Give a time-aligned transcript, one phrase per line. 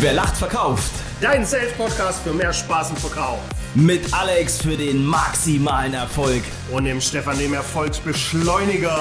[0.00, 0.92] Wer lacht, verkauft.
[1.20, 3.40] Dein Sales-Podcast für mehr Spaß im Verkauf.
[3.74, 6.44] Mit Alex für den maximalen Erfolg.
[6.70, 8.96] Und dem Stefan, dem Erfolgsbeschleuniger.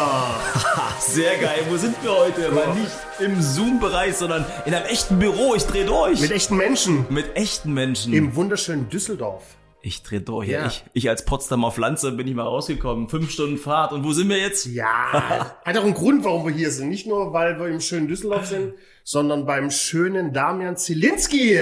[0.99, 1.59] Sehr geil.
[1.69, 2.49] Wo sind wir heute?
[2.49, 5.53] Mal nicht im Zoom-Bereich, sondern in einem echten Büro.
[5.53, 6.19] Ich drehe durch.
[6.19, 7.05] Mit echten Menschen.
[7.09, 8.11] Mit echten Menschen.
[8.13, 9.43] Im wunderschönen Düsseldorf.
[9.87, 10.49] Ich drehe durch.
[10.49, 10.67] Ja.
[10.67, 13.07] Ich, ich als Potsdamer Pflanze bin ich mal rausgekommen.
[13.07, 13.93] Fünf Stunden Fahrt.
[13.93, 14.65] Und wo sind wir jetzt?
[14.65, 15.13] Ja,
[15.65, 16.89] hat auch einen Grund, warum wir hier sind.
[16.89, 18.73] Nicht nur, weil wir im schönen Düsseldorf sind,
[19.05, 21.57] sondern beim schönen Damian Zielinski,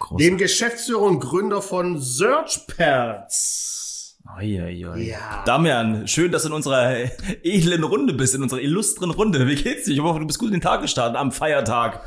[0.00, 0.26] Großartig.
[0.26, 4.18] dem Geschäftsführer und Gründer von SearchPads.
[4.36, 5.02] Oi, oi, oi.
[5.10, 5.44] Ja.
[5.46, 6.92] Damian, schön, dass du in unserer
[7.44, 9.46] edlen Runde bist, in unserer illustren Runde.
[9.46, 9.92] Wie geht's dir?
[9.92, 12.00] Ich hoffe, du bist gut in den Tag gestartet am Feiertag.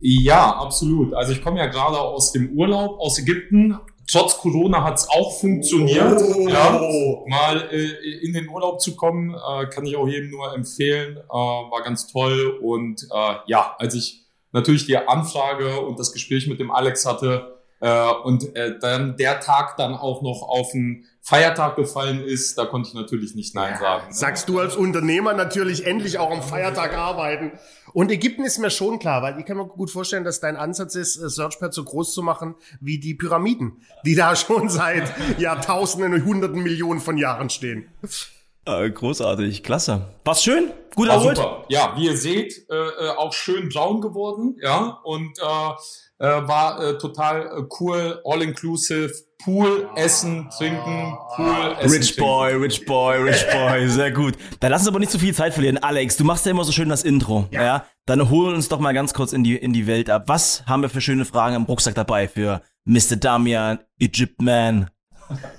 [0.00, 1.14] Ja, absolut.
[1.14, 3.78] Also ich komme ja gerade aus dem Urlaub aus Ägypten.
[4.14, 6.22] Trotz Corona hat es auch funktioniert.
[6.22, 6.48] Oh.
[6.48, 6.80] Ja,
[7.26, 11.16] mal äh, in den Urlaub zu kommen, äh, kann ich auch jedem nur empfehlen.
[11.16, 12.60] Äh, war ganz toll.
[12.62, 17.58] Und äh, ja, als ich natürlich die Anfrage und das Gespräch mit dem Alex hatte
[17.80, 22.66] äh, und äh, dann der Tag dann auch noch auf einen Feiertag gefallen ist, da
[22.66, 24.08] konnte ich natürlich nicht Nein sagen.
[24.08, 24.12] ne?
[24.12, 27.52] Sagst du als Unternehmer natürlich endlich auch am Feiertag arbeiten.
[27.94, 30.96] Und Ägypten ist mir schon klar, weil ich kann mir gut vorstellen, dass dein Ansatz
[30.96, 36.12] ist, äh, Searchpad so groß zu machen wie die Pyramiden, die da schon seit Jahrtausenden
[36.12, 37.88] und Hunderten Millionen von Jahren stehen.
[38.66, 40.06] Äh, großartig, klasse.
[40.24, 40.72] War's schön?
[40.94, 41.38] Gut erholt?
[41.38, 41.64] super.
[41.70, 45.72] Ja, wie ihr seht, äh, äh, auch schön braun geworden, ja, und äh,
[46.18, 49.12] äh, war äh, total äh, cool, all inclusive,
[49.44, 54.34] Pool, Essen, Trinken, Pool, Essen, Rich Boy, Rich Boy, Rich Boy, sehr gut.
[54.60, 55.78] Dann lass uns aber nicht zu viel Zeit verlieren.
[55.78, 57.46] Alex, du machst ja immer so schön das Intro.
[57.50, 57.84] Ja.
[58.06, 60.24] Dann hol uns doch mal ganz kurz in die, in die Welt ab.
[60.26, 63.16] Was haben wir für schöne Fragen im Rucksack dabei für Mr.
[63.16, 64.88] Damian, Egypt Man?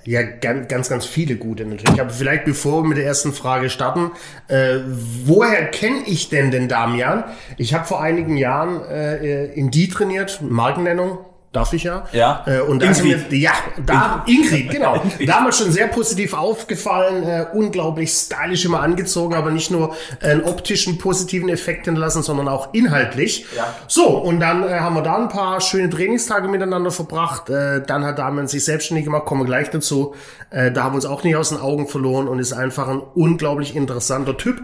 [0.03, 1.99] Ja, ganz, ganz, ganz viele gute natürlich.
[1.99, 4.11] Aber vielleicht bevor wir mit der ersten Frage starten,
[4.47, 4.80] äh,
[5.25, 7.23] woher kenne ich denn den Damian?
[7.58, 11.20] Ich habe vor einigen Jahren äh, in die trainiert, Markennennung.
[11.55, 12.05] Darf ich ja?
[12.11, 12.43] Ja.
[12.48, 13.32] Äh, und Ingrid.
[13.32, 13.54] mir, ja,
[13.86, 15.02] da, Ingrid, genau.
[15.26, 20.98] Damals schon sehr positiv aufgefallen, äh, unglaublich stylisch immer angezogen, aber nicht nur einen optischen
[20.98, 23.45] positiven Effekt hinterlassen, sondern auch inhaltlich.
[23.55, 23.73] Ja.
[23.88, 27.49] So, und dann äh, haben wir da ein paar schöne Trainingstage miteinander verbracht.
[27.49, 30.14] Äh, dann hat Damian sich selbstständig gemacht, kommen wir gleich dazu.
[30.49, 33.02] Äh, da haben wir uns auch nicht aus den Augen verloren und ist einfach ein
[33.14, 34.61] unglaublich interessanter Typ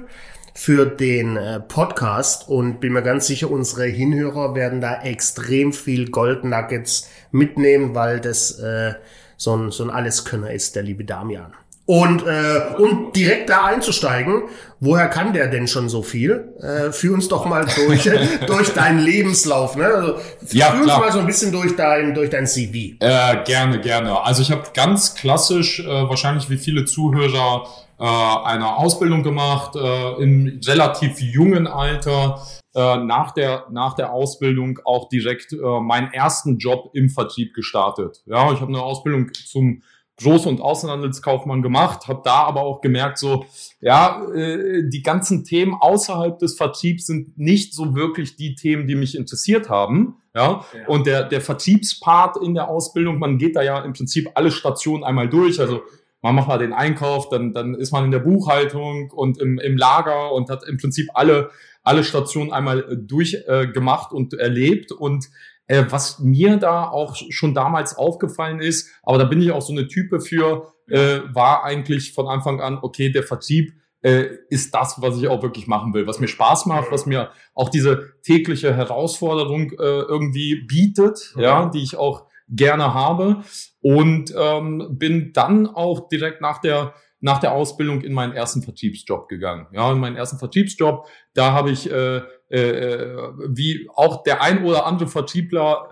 [0.54, 6.10] für den äh, Podcast und bin mir ganz sicher, unsere Hinhörer werden da extrem viel
[6.10, 8.94] Gold Nuggets mitnehmen, weil das äh,
[9.38, 11.54] so ein, so ein Alleskönner ist, der liebe Damian.
[11.92, 14.44] Und, äh, und direkt da einzusteigen,
[14.80, 16.54] woher kann der denn schon so viel?
[16.62, 18.10] Äh, führ uns doch mal durch,
[18.48, 19.76] durch deinen Lebenslauf.
[19.76, 19.88] Ne?
[19.88, 20.16] Also,
[20.52, 21.00] Ja, führ uns klar.
[21.02, 22.96] mal so ein bisschen durch dein, durch dein CV.
[23.02, 24.24] Äh, gerne, gerne.
[24.24, 27.66] Also ich habe ganz klassisch, äh, wahrscheinlich wie viele Zuhörer,
[28.00, 32.42] äh, eine Ausbildung gemacht, äh, im relativ jungen Alter.
[32.74, 38.22] Äh, nach, der, nach der Ausbildung auch direkt äh, meinen ersten Job im Vertrieb gestartet.
[38.26, 39.82] Ja, ich habe eine Ausbildung zum
[40.22, 43.46] Groß- und Außenhandelskaufmann gemacht, habe da aber auch gemerkt, so,
[43.80, 48.96] ja, äh, die ganzen Themen außerhalb des Vertriebs sind nicht so wirklich die Themen, die
[48.96, 50.18] mich interessiert haben.
[50.34, 54.52] Ja, und der, der Vertriebspart in der Ausbildung, man geht da ja im Prinzip alle
[54.52, 55.60] Stationen einmal durch.
[55.60, 55.82] Also
[56.22, 59.76] man macht mal den Einkauf, dann, dann ist man in der Buchhaltung und im, im
[59.76, 61.50] Lager und hat im Prinzip alle,
[61.84, 64.92] alle Stationen einmal äh, durchgemacht äh, und erlebt.
[64.92, 65.30] Und
[65.68, 69.74] äh, was mir da auch schon damals aufgefallen ist, aber da bin ich auch so
[69.74, 75.02] eine Type für, äh, war eigentlich von Anfang an, okay, der Vertrieb äh, ist das,
[75.02, 78.76] was ich auch wirklich machen will, was mir Spaß macht, was mir auch diese tägliche
[78.76, 83.44] Herausforderung äh, irgendwie bietet, ja, die ich auch gerne habe.
[83.82, 89.30] Und ähm, bin dann auch direkt nach der nach der Ausbildung in meinen ersten Vertriebsjob
[89.30, 89.68] gegangen.
[89.72, 92.22] Ja, in meinen ersten Vertriebsjob, da habe ich äh,
[92.52, 95.88] wie auch der ein oder andere Vertriebler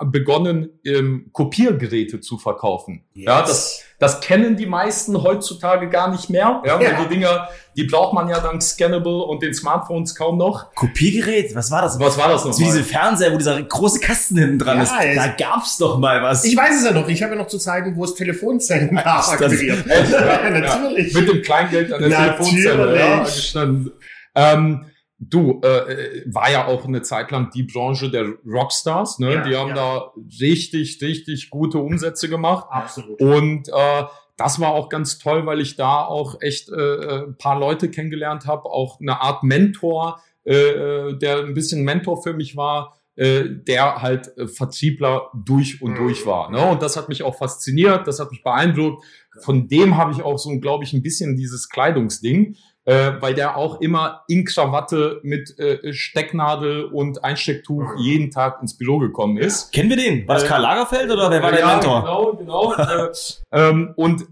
[0.00, 3.02] äh, begonnen, ähm, Kopiergeräte zu verkaufen.
[3.14, 6.62] Ja, das, das kennen die meisten heutzutage gar nicht mehr.
[6.64, 7.02] Ja, Ja.
[7.02, 10.72] die Dinger, die braucht man ja dank Scannable und den Smartphones kaum noch.
[10.74, 11.52] Kopiergerät?
[11.56, 11.98] Was war das?
[11.98, 12.52] Was war das noch?
[12.52, 14.92] So diese Fernseher, wo dieser große Kasten hinten dran Ja, ist.
[15.04, 16.44] es- Da gab's doch mal was.
[16.44, 17.08] Ich weiß es ja noch.
[17.08, 19.84] Ich habe ja noch zu Zeiten, wo es Telefonzellen gab, aktiviert.
[20.12, 21.12] ja, Natürlich.
[21.14, 22.50] Mit dem Kleingeld an der Natürlich.
[22.62, 23.92] Telefonzelle ja, gestanden.
[24.34, 24.84] Ähm,
[25.18, 29.18] du, äh, war ja auch eine Zeit lang die Branche der Rockstars.
[29.18, 29.34] Ne?
[29.34, 29.74] Ja, die haben ja.
[29.74, 32.66] da richtig, richtig gute Umsätze gemacht.
[32.70, 33.20] Absolut.
[33.20, 34.04] Und äh,
[34.36, 38.46] das war auch ganz toll, weil ich da auch echt äh, ein paar Leute kennengelernt
[38.46, 43.44] habe, auch eine Art Mentor, äh, äh, der ein bisschen Mentor für mich war, äh,
[43.50, 45.96] der halt äh, Vertriebler durch und Mhm.
[45.96, 46.52] durch war.
[46.52, 46.64] Ne?
[46.70, 49.04] Und das hat mich auch fasziniert, das hat mich beeindruckt.
[49.40, 52.54] Von dem habe ich auch so, glaube ich, ein bisschen dieses Kleidungsding.
[52.88, 58.78] Äh, weil der auch immer in Krawatte mit äh, Stecknadel und Einstecktuch jeden Tag ins
[58.78, 59.72] Büro gekommen ist.
[59.72, 60.26] Kennen wir den?
[60.26, 62.00] War das Äh, Karl Lagerfeld oder wer war dein ja, Mentor?
[62.00, 62.74] Genau, genau.
[62.78, 63.12] äh,
[63.52, 64.26] ähm, und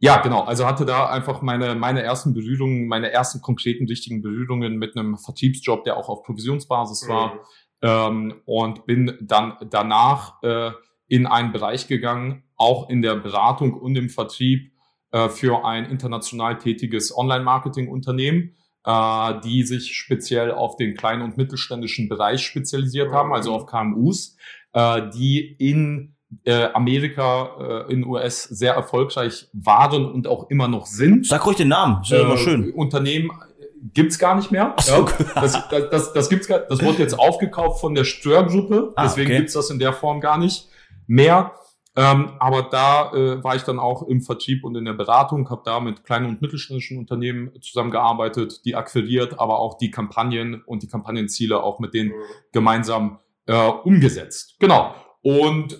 [0.00, 0.40] ja, genau.
[0.40, 5.16] Also hatte da einfach meine, meine ersten Berührungen, meine ersten konkreten, richtigen Berührungen mit einem
[5.16, 7.38] Vertriebsjob, der auch auf Provisionsbasis war.
[7.82, 10.72] Ähm, und bin dann danach äh,
[11.06, 14.71] in einen Bereich gegangen, auch in der Beratung und im Vertrieb
[15.12, 18.54] äh, für ein international tätiges Online-Marketing-Unternehmen,
[18.84, 24.36] äh, die sich speziell auf den kleinen und mittelständischen Bereich spezialisiert haben, also auf KMUs,
[24.72, 26.14] äh, die in
[26.44, 31.26] äh, Amerika, äh, in US sehr erfolgreich waren und auch immer noch sind.
[31.26, 32.72] Sag ruhig den Namen, ist ja immer Äh, schön.
[32.72, 33.30] Unternehmen
[33.94, 34.74] gibt's gar nicht mehr.
[34.80, 35.06] So.
[35.34, 39.26] Das, das, das, das gibt's gar, das wurde jetzt aufgekauft von der Stör-Gruppe, Ah, deswegen
[39.30, 39.38] okay.
[39.40, 40.68] gibt's das in der Form gar nicht
[41.06, 41.52] mehr.
[41.94, 45.60] Ähm, aber da äh, war ich dann auch im Vertrieb und in der Beratung, habe
[45.64, 50.88] da mit kleinen und mittelständischen Unternehmen zusammengearbeitet, die akquiriert, aber auch die Kampagnen und die
[50.88, 52.12] Kampagnenziele auch mit denen
[52.52, 54.56] gemeinsam äh, umgesetzt.
[54.58, 54.94] Genau.
[55.22, 55.76] Und äh,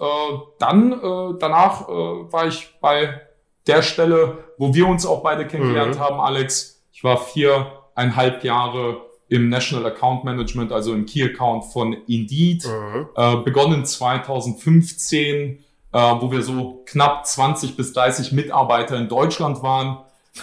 [0.59, 3.21] dann äh, danach äh, war ich bei
[3.67, 6.01] der Stelle, wo wir uns auch beide kennengelernt Mhm.
[6.01, 6.85] haben, Alex.
[6.93, 13.07] Ich war viereinhalb Jahre im National Account Management, also im Key Account von Indeed, Mhm.
[13.17, 19.99] äh, begonnen 2015, äh, wo wir so knapp 20 bis 30 Mitarbeiter in Deutschland waren.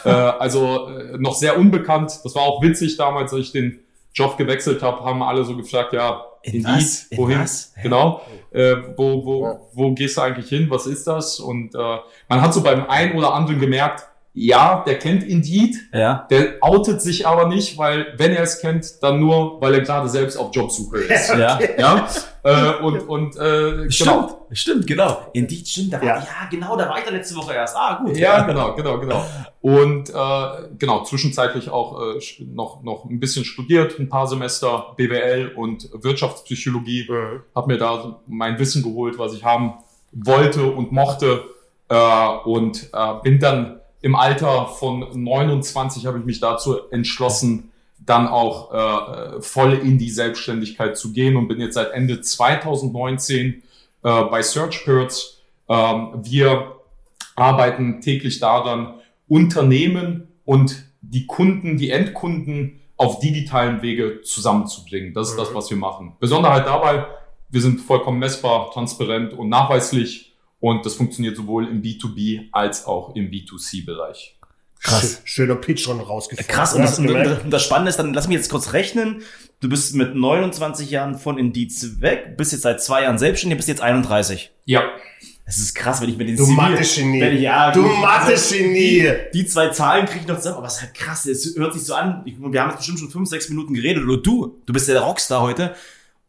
[0.06, 2.20] äh, also äh, noch sehr unbekannt.
[2.24, 3.80] Das war auch witzig damals, als ich den
[4.14, 7.06] Job gewechselt habe, haben alle so gefragt, ja, In was?
[7.10, 7.40] In wohin?
[7.40, 7.74] was?
[7.82, 8.22] Genau.
[8.52, 10.68] Äh, wo, wo, wo gehst du eigentlich hin?
[10.70, 11.40] Was ist das?
[11.40, 11.98] Und äh,
[12.28, 16.28] man hat so beim einen oder anderen gemerkt, ja, der kennt Indeed, Ja.
[16.30, 20.08] der outet sich aber nicht, weil wenn er es kennt, dann nur, weil er gerade
[20.08, 21.30] selbst auf Jobsuche ist.
[21.38, 21.60] Ja.
[21.78, 22.08] ja.
[22.44, 25.18] Äh, und und äh, Stimmt, stimmt, genau.
[25.34, 25.92] Indeed, stimmt.
[25.94, 26.16] Da war, Ja.
[26.20, 26.26] ja.
[26.50, 27.76] genau, da war ich da letzte Woche erst.
[27.76, 28.16] Ah, gut.
[28.18, 29.26] Ja, genau, genau, genau.
[29.62, 35.52] Und äh, genau, zwischenzeitlich auch äh, noch, noch ein bisschen studiert, ein paar Semester BWL
[35.56, 37.08] und Wirtschaftspsychologie.
[37.10, 37.42] Mhm.
[37.56, 39.74] Habe mir da mein Wissen geholt, was ich haben
[40.14, 41.44] wollte und mochte.
[41.90, 48.28] Äh, und äh, bin dann im Alter von 29 habe ich mich dazu entschlossen, dann
[48.28, 53.62] auch äh, voll in die Selbstständigkeit zu gehen und bin jetzt seit Ende 2019 äh,
[54.02, 55.42] bei SearchPirds.
[55.68, 56.78] Ähm, wir
[57.36, 58.96] arbeiten täglich daran,
[59.28, 65.14] Unternehmen und die Kunden, die Endkunden auf digitalen Wege zusammenzubringen.
[65.14, 65.56] Das ist das, Mhm.
[65.56, 66.14] was wir machen.
[66.20, 67.06] Besonderheit dabei,
[67.50, 70.29] wir sind vollkommen messbar, transparent und nachweislich
[70.60, 74.36] und das funktioniert sowohl im B2B als auch im B2C-Bereich.
[74.82, 75.18] Krass.
[75.26, 76.54] Schö- Schöner Pitch schon rausgefunden.
[76.54, 79.22] Krass, und das, und, das Spannende ist dann, lass mich jetzt kurz rechnen.
[79.60, 83.68] Du bist mit 29 Jahren von Indiz weg, bist jetzt seit zwei Jahren selbstständig, bist
[83.68, 84.52] jetzt 31.
[84.64, 84.84] Ja,
[85.44, 87.42] Es ist krass, wenn ich mit den Du Mathe-Genie.
[87.42, 89.04] Ja, Du Mathe-Genie.
[89.34, 91.84] Die zwei Zahlen kriege ich noch zusammen, aber es ist halt krass, es hört sich
[91.84, 92.22] so an.
[92.26, 94.94] Ich, wir haben jetzt bestimmt schon fünf, sechs Minuten geredet, oder du, du bist ja
[94.94, 95.76] der Rockstar heute.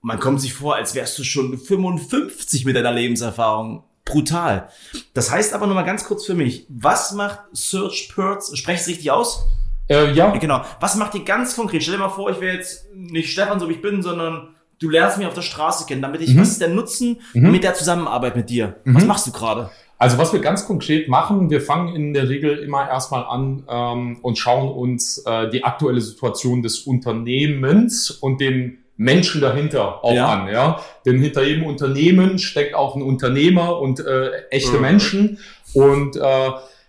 [0.02, 3.84] Und man kommt sich vor, als wärst du schon 55 mit deiner Lebenserfahrung.
[4.10, 4.68] Brutal.
[5.14, 8.80] Das heißt aber nur mal ganz kurz für mich, was macht Search Perts, spreche ich
[8.82, 9.46] es richtig aus?
[9.88, 10.30] äh, ja.
[10.36, 10.62] Genau.
[10.80, 11.82] Was macht ihr ganz konkret?
[11.82, 14.88] Stell dir mal vor, ich wäre jetzt nicht Stefan, so wie ich bin, sondern du
[14.88, 16.40] lernst mich auf der Straße kennen, damit ich, Mhm.
[16.40, 17.50] was ist der Nutzen Mhm.
[17.50, 18.76] mit der Zusammenarbeit mit dir?
[18.84, 19.08] Was Mhm.
[19.08, 19.68] machst du gerade?
[19.98, 24.18] Also was wir ganz konkret machen, wir fangen in der Regel immer erstmal an ähm,
[24.22, 30.28] und schauen uns äh, die aktuelle Situation des Unternehmens und den Menschen dahinter auch Ja.
[30.28, 30.48] an.
[30.52, 30.78] Ja?
[31.06, 34.80] Denn hinter jedem Unternehmen steckt auch ein Unternehmer und äh, echte Mhm.
[34.82, 35.38] Menschen.
[35.72, 36.48] Und äh,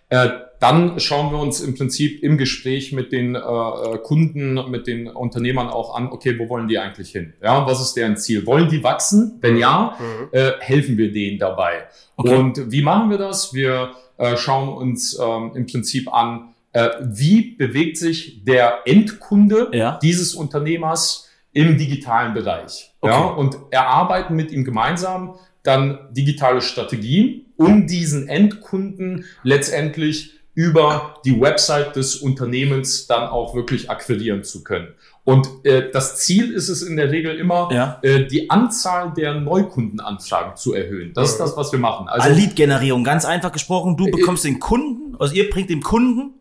[0.10, 4.88] äh, dann schauen wir uns im Prinzip im Gespräch mit den äh, äh, Kunden, mit
[4.88, 7.34] den Unternehmern auch an, okay, wo wollen die eigentlich hin?
[7.41, 8.46] Ja, was ist deren Ziel?
[8.46, 9.38] Wollen die wachsen?
[9.41, 10.27] Wenn ja, Mhm.
[10.34, 11.86] äh, helfen wir denen dabei.
[12.18, 12.36] Okay.
[12.36, 13.53] Und wie machen wir das?
[13.53, 19.98] Wir äh, schauen uns ähm, im Prinzip an, äh, wie bewegt sich der Endkunde Ja.
[20.01, 22.93] dieses Unternehmers im digitalen Bereich.
[23.03, 23.25] Ja?
[23.25, 23.39] Okay.
[23.39, 31.96] Und erarbeiten mit ihm gemeinsam dann digitale Strategien, um diesen Endkunden letztendlich über die Website
[31.96, 34.89] des Unternehmens dann auch wirklich akquirieren zu können.
[35.24, 38.00] Und äh, das Ziel ist es in der Regel immer, Ja.
[38.01, 41.13] äh, die Anzahl der Neukundenanfragen zu erhöhen.
[41.13, 42.08] Das ist das, was wir machen.
[42.10, 46.34] Also Also Lead-Generierung, ganz einfach gesprochen, du bekommst den Kunden, also ihr bringt dem Kunden,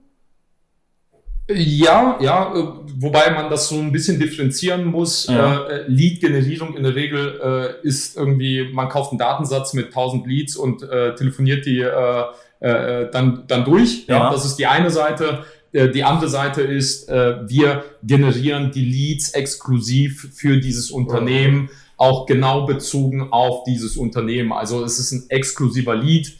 [1.54, 2.64] ja, ja, äh,
[2.98, 5.26] wobei man das so ein bisschen differenzieren muss.
[5.26, 5.66] Ja.
[5.66, 7.40] Äh, Lead-Generierung in der Regel
[7.82, 12.24] äh, ist irgendwie, man kauft einen Datensatz mit 1000 Leads und äh, telefoniert die äh,
[12.60, 14.06] äh, dann, dann durch.
[14.06, 14.18] Ja.
[14.18, 14.30] Ja.
[14.30, 15.44] Das ist die eine Seite.
[15.72, 22.26] Äh, Die andere Seite ist, äh, wir generieren die Leads exklusiv für dieses Unternehmen, auch
[22.26, 24.52] genau bezogen auf dieses Unternehmen.
[24.52, 26.32] Also es ist ein exklusiver Lead.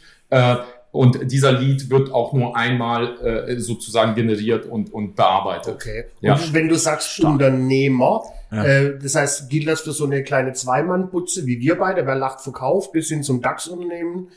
[0.91, 3.17] Und dieser Lead wird auch nur einmal
[3.47, 5.75] äh, sozusagen generiert und, und bearbeitet.
[5.75, 6.03] Okay.
[6.19, 6.33] Ja.
[6.33, 11.45] Und wenn du sagst Unternehmer, äh, das heißt, gilt das für so eine kleine Zweimann-Butze
[11.45, 14.27] wie wir beide, wer lacht verkauft, bis hin zum DAX-Unternehmen?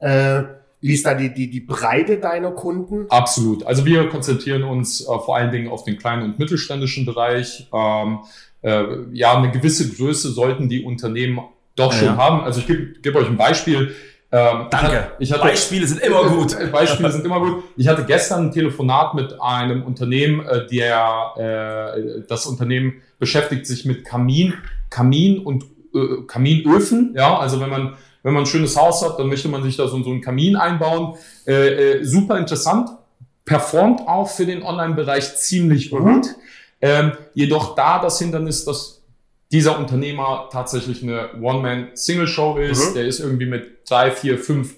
[0.00, 0.42] Äh,
[0.82, 3.06] wie ist da die, die, die Breite deiner Kunden?
[3.08, 3.64] Absolut.
[3.64, 7.68] Also wir konzentrieren uns äh, vor allen Dingen auf den kleinen und mittelständischen Bereich.
[7.72, 8.18] Ähm,
[8.62, 11.40] äh, ja, eine gewisse Größe sollten die Unternehmen
[11.76, 12.16] doch schon Ja.
[12.16, 12.40] haben.
[12.42, 13.94] Also ich gebe geb euch ein Beispiel.
[14.34, 15.12] Ähm, Danke.
[15.18, 16.56] Ich hatte, Beispiele sind immer gut.
[16.72, 17.64] Beispiele sind immer gut.
[17.76, 23.84] Ich hatte gestern ein Telefonat mit einem Unternehmen, äh, der äh, das Unternehmen beschäftigt sich
[23.84, 24.54] mit Kamin,
[24.88, 27.12] Kamin und äh, Kaminöfen.
[27.14, 29.88] Ja, also wenn man wenn man ein schönes Haus hat, dann möchte man sich da
[29.88, 31.16] so, so einen Kamin einbauen.
[31.46, 32.88] Äh, äh, super interessant,
[33.44, 36.28] performt auch für den Online-Bereich ziemlich gut.
[36.80, 39.01] Ähm, jedoch da das Hindernis, dass
[39.52, 42.90] dieser Unternehmer tatsächlich eine One-Man-Single-Show ist.
[42.90, 42.94] Mhm.
[42.94, 44.74] Der ist irgendwie mit drei, vier, fünf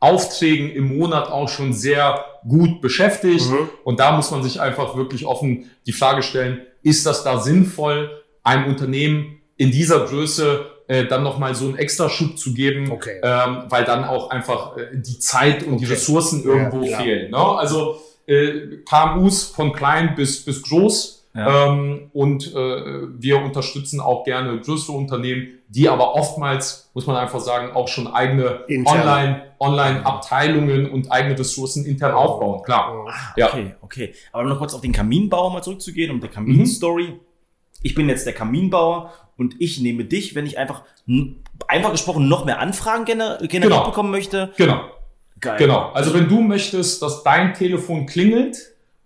[0.00, 3.48] Aufträgen im Monat auch schon sehr gut beschäftigt.
[3.50, 3.68] Mhm.
[3.84, 8.10] Und da muss man sich einfach wirklich offen die Frage stellen, ist das da sinnvoll,
[8.44, 13.20] einem Unternehmen in dieser Größe äh, dann nochmal so einen Extraschub zu geben, Okay.
[13.22, 15.94] ähm, weil dann auch einfach äh, die Zeit und die Okay.
[15.94, 17.30] Ressourcen irgendwo Ja, fehlen.
[17.30, 17.36] Ne?
[17.38, 21.17] Also äh, KMUs von klein bis, bis groß.
[21.34, 21.66] Ja.
[21.66, 27.40] Ähm, und äh, wir unterstützen auch gerne größere Unternehmen, die aber oftmals, muss man einfach
[27.40, 29.00] sagen, auch schon eigene Intern.
[29.00, 32.62] Online, Online-Abteilungen und eigene Ressourcen intern aufbauen.
[32.62, 33.06] Klar.
[33.36, 33.48] Ja.
[33.48, 34.14] Okay, okay.
[34.32, 37.20] Aber noch kurz auf den Kaminbauer mal zurückzugehen und der Kaminstory.
[37.82, 40.82] Ich bin jetzt der Kaminbauer und ich nehme dich, wenn ich einfach,
[41.68, 43.84] einfach gesprochen, noch mehr Anfragen gener generiert Genau.
[43.84, 44.52] bekommen möchte.
[44.56, 44.80] Genau.
[45.40, 45.56] Geil.
[45.58, 45.90] Genau.
[45.92, 48.56] Also wenn du möchtest, dass dein Telefon klingelt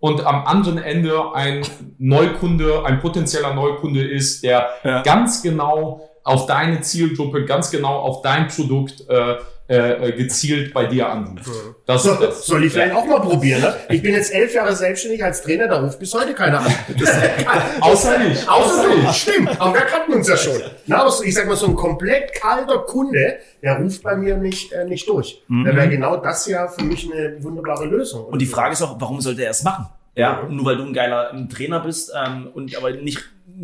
[0.03, 1.61] und am anderen Ende ein
[1.97, 5.01] Neukunde, ein potenzieller Neukunde ist, der Ja.
[5.01, 9.35] ganz genau auf deine Zielgruppe, ganz genau auf dein Produkt äh,
[9.73, 11.49] äh, gezielt bei dir anruft.
[11.85, 13.75] Das, So, das, soll ich vielleicht auch mal probieren, ne?
[13.89, 16.65] Ich bin jetzt elf Jahre selbstständig als Trainer, da ruft bis heute keiner an.
[17.81, 18.47] Außer ich.
[18.47, 20.61] Außer du, stimmt, aber wir kannten uns ja schon.
[20.85, 24.37] Na, aber so, ich sag mal, so ein komplett kalter Kunde, der ruft bei mir
[24.37, 25.43] nicht, äh, nicht durch.
[25.49, 28.25] Da wäre genau das ja für mich eine wunderbare Lösung.
[28.25, 29.87] Und die Frage ist auch, warum sollte er es machen?
[30.15, 33.19] Ja, nur weil du ein geiler Trainer bist ähm, und aber nicht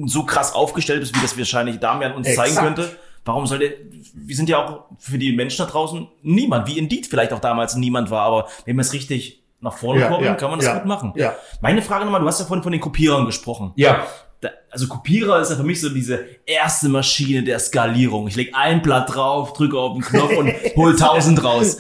[0.06, 2.76] so krass aufgestellt bist, wie das wahrscheinlich Damian uns zeigen Exakt.
[2.76, 2.90] könnte.
[3.26, 3.76] Warum sollte,
[4.14, 7.76] wir sind ja auch für die Menschen da draußen niemand, wie Indeed vielleicht auch damals
[7.76, 10.68] niemand war, aber wenn wir es richtig nach vorne Ja, kommen, ja, kann man das
[10.68, 11.14] ja, gut machen.
[11.16, 11.36] ja.
[11.62, 13.74] Meine Frage nochmal, du hast ja vorhin von den Kopierern gesprochen.
[13.76, 14.06] Ja.
[14.42, 18.30] Da, also Kopierer ist ja für mich so diese erste Maschine der Skalierung.
[18.30, 21.78] Ich leg ein Blatt drauf, drücke auf den Knopf und hol tausend raus.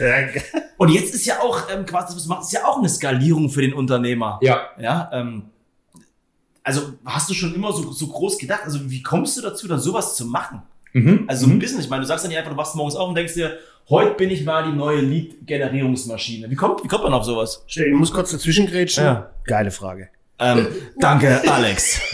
[0.77, 3.50] Und jetzt ist ja auch, ähm, quasi, was du machst, ist ja auch eine Skalierung
[3.50, 4.39] für den Unternehmer.
[4.41, 4.60] Ja.
[4.77, 5.43] Ja, ähm,
[6.63, 8.62] also hast du schon immer so, so groß gedacht?
[8.65, 10.62] Also wie kommst du dazu, dann sowas zu machen?
[10.93, 11.25] Mhm.
[11.27, 13.10] Also so ein Business, ich meine, du sagst ja nicht einfach, du wachst morgens auf
[13.10, 13.58] und denkst dir,
[13.89, 16.50] heute bin ich mal die neue Lead-Generierungsmaschine.
[16.50, 17.63] Wie kommt, wie kommt man auf sowas?
[17.67, 19.03] Ich muss kurz dazwischen grätschen.
[19.03, 19.29] Ja.
[19.46, 20.10] Geile Frage.
[20.41, 20.67] Ähm,
[21.00, 22.00] danke, Alex.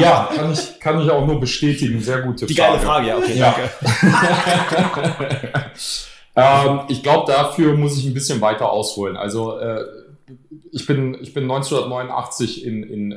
[0.00, 2.00] Ja, kann ich, kann ich auch nur bestätigen.
[2.00, 2.72] Sehr gute Die Frage.
[2.72, 3.54] geile Frage, ja, okay, Ja.
[3.54, 5.52] danke.
[6.36, 9.16] Ähm, ich glaube, dafür muss ich ein bisschen weiter ausholen.
[9.16, 9.84] Also äh,
[10.74, 13.16] ich bin ich bin 1989 in in, äh,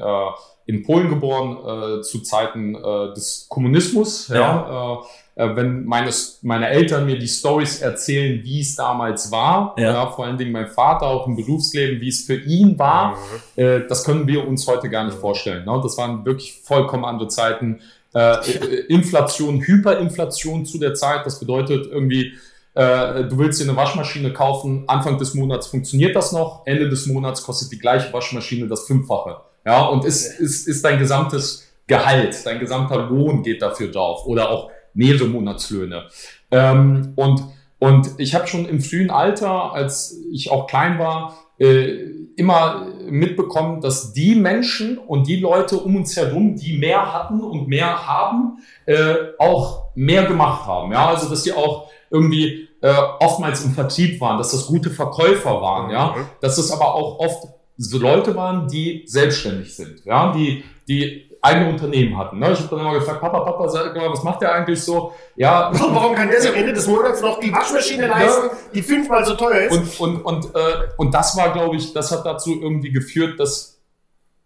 [0.66, 4.28] in Polen geboren äh, zu Zeiten äh, des Kommunismus.
[4.28, 5.00] Ja.
[5.36, 6.12] Äh, äh, wenn meine
[6.42, 9.94] meine Eltern mir die Stories erzählen, wie es damals war, Ja.
[9.94, 10.08] ja.
[10.08, 13.18] vor allen Dingen mein Vater auch im Berufsleben, wie es für ihn war,
[13.56, 15.66] äh, das können wir uns heute gar nicht vorstellen.
[15.66, 15.80] Ne?
[15.82, 17.80] Das waren wirklich vollkommen andere Zeiten.
[18.16, 21.26] Äh, äh, Inflation, Hyperinflation zu der Zeit.
[21.26, 22.34] Das bedeutet irgendwie
[22.78, 27.08] äh, du willst dir eine Waschmaschine kaufen, Anfang des Monats funktioniert das noch, Ende des
[27.08, 29.38] Monats kostet die gleiche Waschmaschine das Fünffache.
[29.66, 34.52] Ja, und ist, ist, ist dein gesamtes Gehalt, dein gesamter Lohn geht dafür drauf oder
[34.52, 36.04] auch mehrere Monatslöhne.
[36.52, 37.46] Ähm, und,
[37.80, 43.82] und ich habe schon im frühen Alter, als ich auch klein war, äh, immer mitbekommen,
[43.82, 48.60] dass die Menschen und die Leute um uns herum, die mehr hatten und mehr haben,
[48.86, 50.92] äh, auch mehr gemacht haben.
[50.92, 55.62] Ja, also dass die auch irgendwie äh, oftmals im Vertrieb waren, dass das gute Verkäufer
[55.62, 60.64] waren, ja, dass das aber auch oft so Leute waren, die selbstständig sind, ja, die
[60.88, 62.40] die eigene Unternehmen hatten.
[62.40, 62.52] Ne?
[62.52, 65.14] Ich habe dann immer gefragt, Papa, Papa, sag mal, was macht der eigentlich so?
[65.36, 69.26] Ja, Warum kann der sich am Ende des Monats noch die Waschmaschine leisten, die fünfmal
[69.26, 70.00] so teuer ist?
[70.00, 73.77] und, und, und, äh, und das war, glaube ich, das hat dazu irgendwie geführt, dass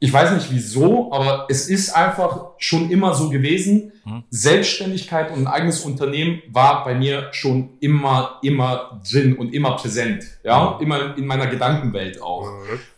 [0.03, 3.91] ich weiß nicht wieso, aber es ist einfach schon immer so gewesen.
[4.03, 4.23] Mhm.
[4.31, 10.23] Selbstständigkeit und ein eigenes Unternehmen war bei mir schon immer, immer drin und immer präsent.
[10.43, 12.51] Ja, immer in meiner Gedankenwelt auch.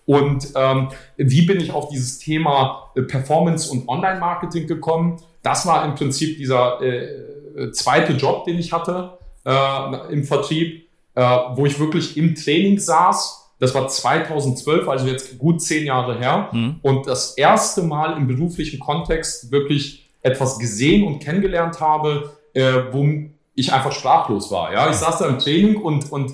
[0.05, 5.21] Und ähm, wie bin ich auf dieses Thema äh, Performance und Online-Marketing gekommen?
[5.41, 10.87] Das war im Prinzip dieser äh, zweite Job, den ich hatte äh, im Vertrieb.
[11.15, 13.42] äh, wo ich wirklich im Training saß.
[13.63, 16.49] Das war 2012, also jetzt gut zehn Jahre her.
[16.51, 16.79] Mhm.
[16.81, 23.07] Und das erste Mal im beruflichen Kontext wirklich etwas gesehen und kennengelernt habe, äh, wo
[23.55, 24.73] ich einfach sprachlos war.
[24.73, 26.33] Ja, ich saß da im Training und, und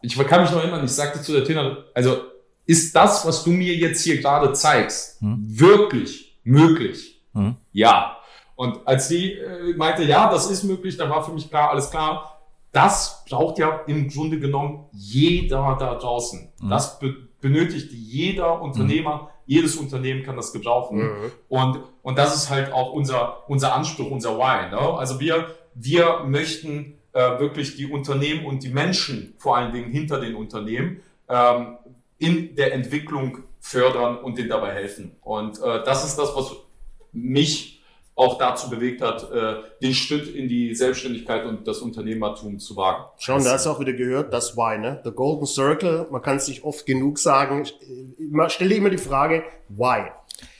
[0.00, 2.16] ich kann mich noch erinnern, ich sagte zu der Trainerin, also
[2.64, 5.36] ist das, was du mir jetzt hier gerade zeigst, Hm.
[5.46, 7.20] wirklich möglich?
[7.34, 7.56] Hm.
[7.72, 8.16] Ja.
[8.56, 11.90] Und als sie äh, meinte, ja, das ist möglich, dann war für mich klar, alles
[11.90, 12.31] klar,
[12.72, 16.52] das braucht ja im Grunde genommen jeder da draußen.
[16.60, 16.70] Mhm.
[16.70, 20.98] Das be benötigt jeder Unternehmer, jedes Unternehmen kann das gebrauchen.
[20.98, 21.32] Mhm.
[21.48, 24.70] Und, und das ist halt auch unser, unser Anspruch, unser Why.
[24.70, 24.78] Ne?
[24.78, 30.20] Also wir, wir möchten äh, wirklich die Unternehmen und die Menschen, vor allen Dingen hinter
[30.20, 31.78] den Unternehmen, ähm,
[32.18, 35.16] in der Entwicklung fördern und denen dabei helfen.
[35.20, 36.52] Und äh, das ist das, was
[37.12, 37.71] mich
[38.14, 43.04] auch dazu bewegt hat, äh, den Schritt in die Selbstständigkeit und das Unternehmertum zu wagen.
[43.18, 45.00] Schon, da hast du auch wieder gehört, das Why, ne?
[45.04, 47.62] The Golden Circle, man kann es nicht oft genug sagen.
[47.62, 47.74] Ich,
[48.18, 50.10] ich stelle immer die Frage, why?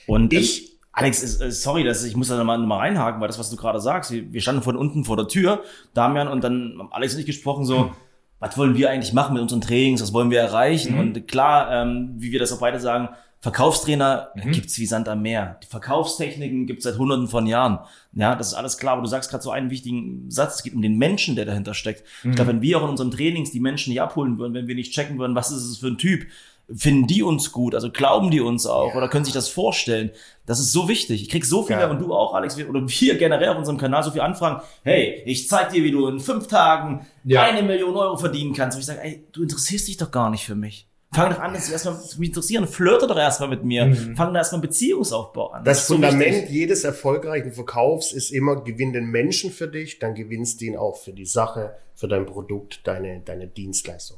[0.07, 3.49] Und Ich- Alex, äh, sorry, dass ich muss da mal, mal reinhaken, weil das, was
[3.49, 5.61] du gerade sagst, wir, wir standen von unten vor der Tür,
[5.95, 7.91] Damian, und dann haben Alex und ich gesprochen, so,
[8.39, 10.93] was wollen wir eigentlich machen mit unseren Trainings, was wollen wir erreichen?
[10.93, 10.99] Mhm.
[10.99, 13.09] Und klar, ähm, wie wir das auch beide sagen,
[13.43, 14.51] Verkaufstrainer Mhm.
[14.53, 15.59] gibt's wie Sand am Meer.
[15.61, 17.79] Die Verkaufstechniken gibt's seit hunderten von Jahren.
[18.13, 20.73] Ja, das ist alles klar, aber du sagst gerade so einen wichtigen Satz, es geht
[20.73, 22.03] um den Menschen, der dahinter steckt.
[22.23, 22.29] Mhm.
[22.31, 24.75] Ich glaube, wenn wir auch in unseren Trainings die Menschen nicht abholen würden, wenn wir
[24.75, 26.25] nicht checken würden, was ist es für ein Typ,
[26.73, 30.11] finden die uns gut, also glauben die uns auch oder können sich das vorstellen.
[30.45, 31.21] Das ist so wichtig.
[31.21, 31.89] Ich krieg so viele Ja.
[31.91, 34.61] und du auch, Alex, wir- oder wir generell auf unserem Kanal so viele Anfragen.
[34.83, 37.43] Hey, ich zeig dir, wie du in fünf Tagen Ja.
[37.43, 38.75] eine Million Euro verdienen kannst.
[38.77, 40.87] Und ich sage, ey, du interessierst dich doch gar nicht für mich.
[41.13, 42.67] Fang doch an, das erstmal zu mich interessieren.
[42.67, 43.85] Flirte doch erstmal mit mir.
[43.85, 44.15] Mhm.
[44.15, 45.63] Fang da erstmal einen Beziehungsaufbau an.
[45.63, 46.49] Das so Fundament wichtig.
[46.49, 50.97] jedes erfolgreichen Verkaufs ist immer, gewinn den Menschen für dich, dann gewinnst du ihn auch
[50.97, 54.17] für die Sache, für dein Produkt, deine, deine Dienstleistung.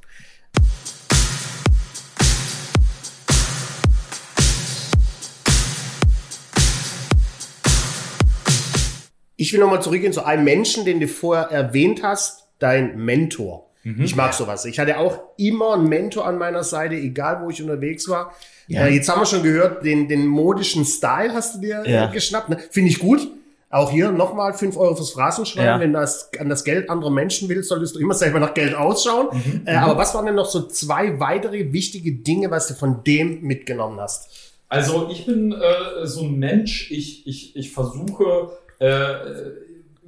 [9.35, 13.69] Ich will nochmal zurückgehen zu einem Menschen, den du vorher erwähnt hast, dein Mentor.
[14.03, 14.65] Ich mag sowas.
[14.65, 18.33] Ich hatte auch immer einen Mentor an meiner Seite, egal wo ich unterwegs war.
[18.67, 18.87] Ja.
[18.87, 22.09] Äh, jetzt haben wir schon gehört, den, den modischen Style hast du dir Ja.
[22.09, 22.49] äh, geschnappt.
[22.49, 22.57] Ne?
[22.71, 23.27] Finde ich gut.
[23.69, 25.65] Auch hier nochmal fünf Euro fürs Phrasenschreiben.
[25.67, 25.79] Ja.
[25.79, 28.73] Wenn du das, an das Geld anderer Menschen willst, solltest du immer selber nach Geld
[28.73, 29.27] ausschauen.
[29.65, 33.41] Äh, aber was waren denn noch so zwei weitere wichtige Dinge, was du von dem
[33.41, 34.29] mitgenommen hast?
[34.67, 39.13] Also ich bin äh, so ein Mensch, ich, ich, ich versuche äh,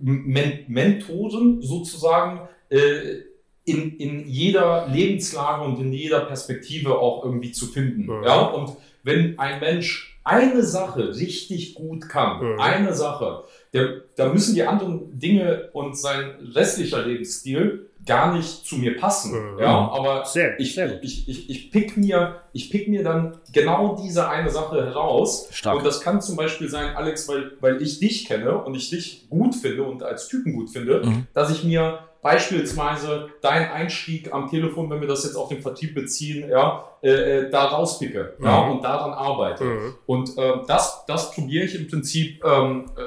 [0.02, 3.20] Men Mentoren sozusagen äh,
[3.68, 8.04] in, in jeder Lebenslage und in jeder Perspektive auch irgendwie zu finden.
[8.06, 8.24] Mhm.
[8.24, 8.40] Ja?
[8.42, 8.72] Und
[9.04, 12.60] wenn ein Mensch eine Sache richtig gut kann, Mhm.
[12.60, 18.78] eine Sache, der, da müssen die anderen Dinge und sein restlicher Lebensstil gar nicht zu
[18.78, 19.34] mir passen.
[19.56, 19.60] Mhm.
[19.60, 23.98] Ja, aber Sehr, ich, sehr ich, ich, ich, pick mir, ich pick mir dann genau
[24.02, 25.50] diese eine Sache heraus.
[25.52, 25.78] Stark.
[25.80, 29.28] Und das kann zum Beispiel sein, Alex, weil, weil ich dich kenne und ich dich
[29.30, 31.28] gut finde und als Typen gut finde, Mhm.
[31.34, 35.96] dass ich mir beispielsweise deinen Einstieg am Telefon, wenn wir das jetzt auf den Vertrieb
[35.96, 38.72] beziehen, ja, äh, äh, da rauspicke ja, Mhm.
[38.72, 39.64] und daran arbeite.
[39.64, 39.94] Mhm.
[40.06, 43.02] Und ähm, das, das probiere ich im Prinzip ähm, äh,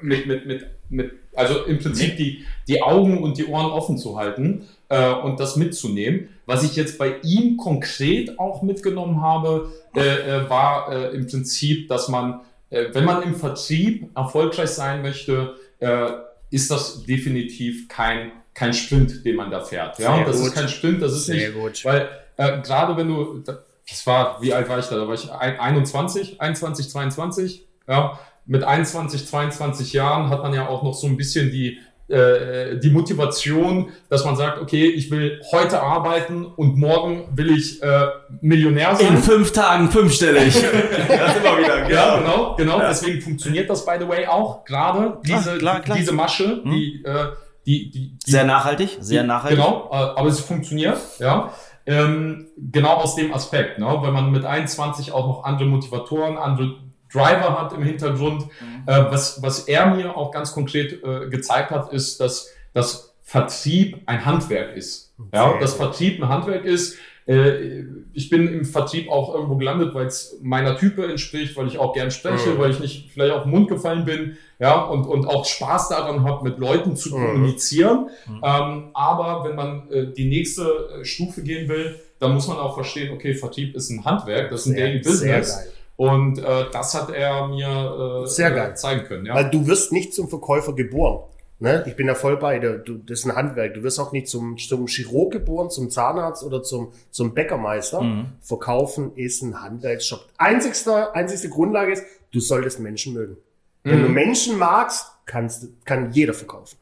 [0.00, 4.16] mit, mit, mit, mit, also im Prinzip die, die Augen und die Ohren offen zu
[4.18, 6.30] halten äh, und das mitzunehmen.
[6.46, 11.88] Was ich jetzt bei ihm konkret auch mitgenommen habe, äh, äh, war äh, im Prinzip,
[11.88, 16.08] dass man, äh, wenn man im Vertrieb erfolgreich sein möchte, äh,
[16.50, 19.98] ist das definitiv kein, kein Sprint, den man da fährt.
[19.98, 20.46] Ja, Sehr das gut.
[20.48, 21.84] ist kein Sprint, das ist Sehr nicht, gut.
[21.84, 23.42] weil äh, gerade wenn du,
[23.88, 24.96] das war, wie alt war ich da?
[24.96, 27.66] Da war ich ein- 21, 21, 22.
[27.88, 31.78] Ja, mit 21, 22 Jahren hat man ja auch noch so ein bisschen die,
[32.10, 37.82] äh, die Motivation, dass man sagt, okay, ich will heute arbeiten und morgen will ich
[37.82, 38.06] äh,
[38.40, 39.14] Millionär sein.
[39.14, 40.54] In fünf Tagen fünfstellig.
[41.08, 42.78] das immer wieder, Ja, genau, genau.
[42.80, 45.96] Deswegen funktioniert das, by the way, auch gerade diese, klar, klar.
[45.96, 46.70] diese Masche, Mhm.
[46.72, 47.26] die, äh,
[47.66, 49.58] die, die, die Sehr nachhaltig, sehr nachhaltig.
[49.58, 51.50] Genau, äh, aber es funktioniert, ja.
[51.86, 53.86] Ähm, genau aus dem Aspekt, ne?
[54.02, 56.74] wenn man mit 21 auch noch andere Motivatoren, andere
[57.12, 58.44] Driver hat im Hintergrund.
[58.86, 63.98] Äh, was, was er mir auch ganz konkret äh, gezeigt hat, ist, dass das Vertrieb
[64.06, 65.12] ein Handwerk ist.
[65.32, 65.74] Ja, Sehr dass.
[65.74, 66.96] Vertrieb ein Handwerk ist.
[67.26, 71.78] Äh, ich bin im Vertrieb auch irgendwo gelandet, weil es meiner Type entspricht, weil ich
[71.78, 72.58] auch gern spreche, Mhm.
[72.58, 76.24] weil ich nicht vielleicht auf den Mund gefallen bin, ja, und, und auch Spaß daran
[76.24, 77.26] habe, mit Leuten zu Mhm.
[77.26, 78.08] kommunizieren.
[78.26, 78.40] Mhm.
[78.42, 80.62] Ähm, aber wenn man äh, die nächste
[81.00, 84.62] äh, Stufe gehen will, dann muss man auch verstehen, okay, Vertrieb ist ein Handwerk, das
[84.62, 85.58] ist ein Daily sehr Business.
[86.00, 88.74] Und äh, das hat er mir äh, Sehr äh, geil.
[88.74, 89.26] zeigen können.
[89.26, 89.34] Ja.
[89.34, 91.24] Weil du wirst nicht zum Verkäufer geboren.
[91.58, 91.84] Ne?
[91.86, 92.78] Ich bin ja voll bei dir.
[92.78, 93.74] Du, das ist ein Handwerk.
[93.74, 98.00] Du wirst auch nicht zum, zum Chirurg geboren, zum Zahnarzt oder zum, zum Bäckermeister.
[98.00, 98.28] Mhm.
[98.40, 100.24] Verkaufen ist ein Handwerksjob.
[100.38, 103.36] Einzigste, einzigste Grundlage ist, du solltest Menschen mögen.
[103.84, 106.78] Wenn du Menschen magst, kannst, kann jeder verkaufen.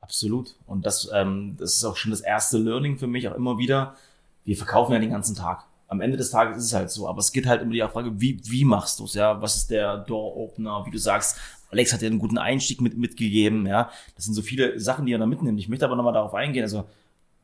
[0.00, 0.56] Absolut.
[0.66, 3.96] Und das, ähm, das ist auch schon das erste Learning für mich, auch immer wieder.
[4.44, 5.66] Wir verkaufen ja den ganzen Tag.
[5.92, 7.06] Am Ende des Tages ist es halt so.
[7.06, 9.12] Aber es geht halt immer die Frage, wie, wie machst du es?
[9.12, 10.86] Ja, was ist der Door-Opener?
[10.86, 11.38] Wie du sagst,
[11.70, 13.66] Alex hat dir einen guten Einstieg mit, mitgegeben.
[13.66, 15.58] Ja, das sind so viele Sachen, die er da mitnimmt.
[15.60, 16.62] Ich möchte aber nochmal darauf eingehen.
[16.62, 16.88] Also,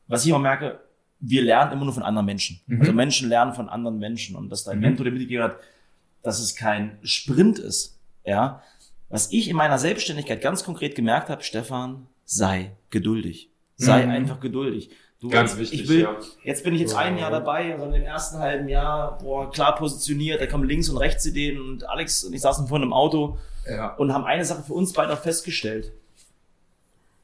[0.07, 0.79] was ich immer merke,
[1.19, 2.59] wir lernen immer nur von anderen Menschen.
[2.79, 4.35] Also Menschen lernen von anderen Menschen.
[4.35, 5.57] Und dass dein Mentor dir mitgegeben hat,
[6.23, 7.99] dass es kein Sprint ist.
[8.25, 8.63] Ja,
[9.09, 13.49] was ich in meiner Selbstständigkeit ganz konkret gemerkt habe, Stefan, sei geduldig.
[13.75, 14.11] Sei Mhm.
[14.11, 14.89] einfach geduldig.
[15.21, 16.15] Du, Ganz wichtig, ich will, ja.
[16.45, 19.75] Jetzt bin ich jetzt ein Jahr dabei, also in dem ersten halben Jahr, boah, klar
[19.75, 23.37] positioniert, da kommen links und rechts Ideen und Alex und ich saßen vorhin im Auto
[23.69, 23.95] Ja.
[23.95, 25.91] und haben eine Sache für uns beide auch festgestellt.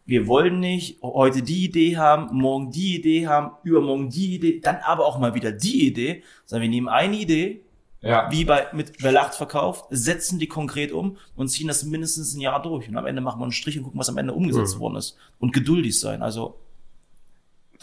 [0.05, 4.75] Wir wollen nicht heute die Idee haben, morgen die Idee haben, übermorgen die Idee, dann
[4.84, 7.62] aber auch mal wieder die Idee, sondern wir nehmen eine Idee,
[8.01, 8.29] Ja.
[8.29, 12.41] wie bei mit Wer lacht verkauft, setzen die konkret um und ziehen das mindestens ein
[12.41, 12.89] Jahr durch.
[12.89, 15.15] Und am Ende machen wir einen Strich und gucken, was am Ende umgesetzt worden ist.
[15.39, 16.21] Und geduldig sein.
[16.21, 16.58] Also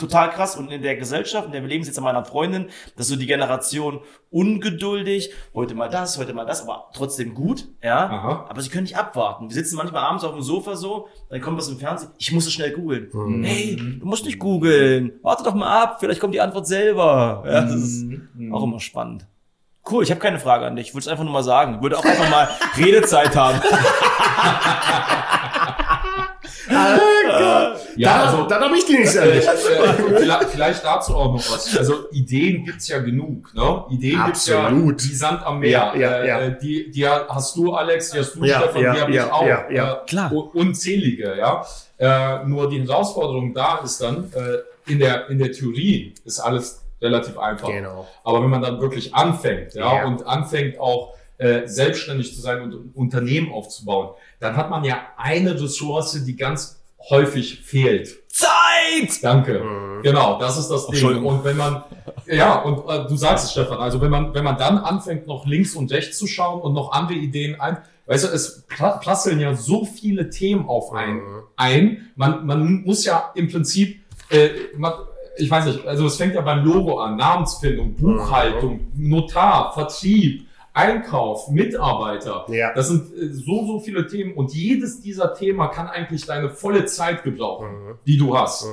[0.03, 0.57] total krass.
[0.57, 3.17] Und in der Gesellschaft, in der wir leben, ist jetzt an meiner Freundin, dass so
[3.17, 8.07] die Generation ungeduldig, heute mal das, heute mal das, aber trotzdem gut, ja.
[8.11, 8.47] Aha.
[8.49, 9.49] Aber sie können nicht abwarten.
[9.49, 12.47] Wir sitzen manchmal abends auf dem Sofa so, dann kommt was im Fernsehen, ich muss
[12.47, 13.43] es schnell googeln.
[13.45, 15.12] Hey, du musst nicht googeln.
[15.23, 17.43] Warte doch mal ab, vielleicht kommt die Antwort selber.
[17.47, 18.53] Ja, das ist Mhm.
[18.55, 19.27] auch immer spannend.
[19.91, 20.88] Cool, ich habe keine Frage an dich.
[20.88, 21.75] Ich wollte es einfach nur mal sagen.
[21.77, 23.61] Ich würde auch einfach mal Redezeit haben.
[27.96, 29.46] Ja, dann, also, dann habe ich die nicht ehrlich.
[29.46, 29.57] äh,
[30.16, 31.76] vielleicht, vielleicht dazu auch noch was.
[31.76, 33.52] Also Ideen gibt's ja genug.
[33.55, 33.85] Ne?
[33.90, 35.02] Ideen gibt's ja Absolut.
[35.05, 35.70] wie Sand am Meer.
[35.70, 36.40] Ja, ja, Äh, ja.
[36.40, 39.26] äh, Die, die hast du, Alex, die hast du, Ja, Stefan, ja, die habe ja,
[39.26, 39.46] ich auch.
[39.46, 39.92] ja, ja.
[39.94, 40.33] Äh, Klar.
[40.55, 41.64] Unzählige, ja.
[41.98, 46.83] Äh, nur die Herausforderung da ist dann, äh, in, der, in der Theorie ist alles
[47.00, 47.68] relativ einfach.
[47.68, 48.07] Genau.
[48.24, 50.07] Aber wenn man dann wirklich anfängt, ja, Ja.
[50.07, 55.02] und anfängt auch äh, selbstständig zu sein und ein Unternehmen aufzubauen, dann hat man ja
[55.16, 58.09] eine Ressource, die ganz häufig fehlt.
[58.29, 59.23] Zeit!
[59.23, 59.61] Danke.
[59.61, 60.03] Mhm.
[60.03, 61.25] Genau, das ist das Ding.
[61.25, 61.83] Und wenn man,
[62.27, 65.47] ja, und äh, du sagst es, Stefan, also wenn man, wenn man dann anfängt, noch
[65.47, 69.55] links und rechts zu schauen und noch andere Ideen ein, weißt du, es prasseln ja
[69.55, 71.43] so viele Themen auf ein, Mhm.
[71.57, 72.11] ein.
[72.17, 74.93] Man, man muss ja im Prinzip, äh, man,
[75.37, 81.48] ich weiß nicht, also es fängt ja beim Logo an, Namensfindung, Buchhaltung, Notar, Vertrieb, Einkauf,
[81.50, 82.46] Mitarbeiter.
[82.48, 82.72] Ja.
[82.74, 86.87] Das sind äh, so, so viele Themen und jedes dieser Themen kann eigentlich deine volle
[86.87, 87.94] Zeit gebrauchen, Mhm.
[88.06, 88.64] die du hast.
[88.66, 88.70] Mhm.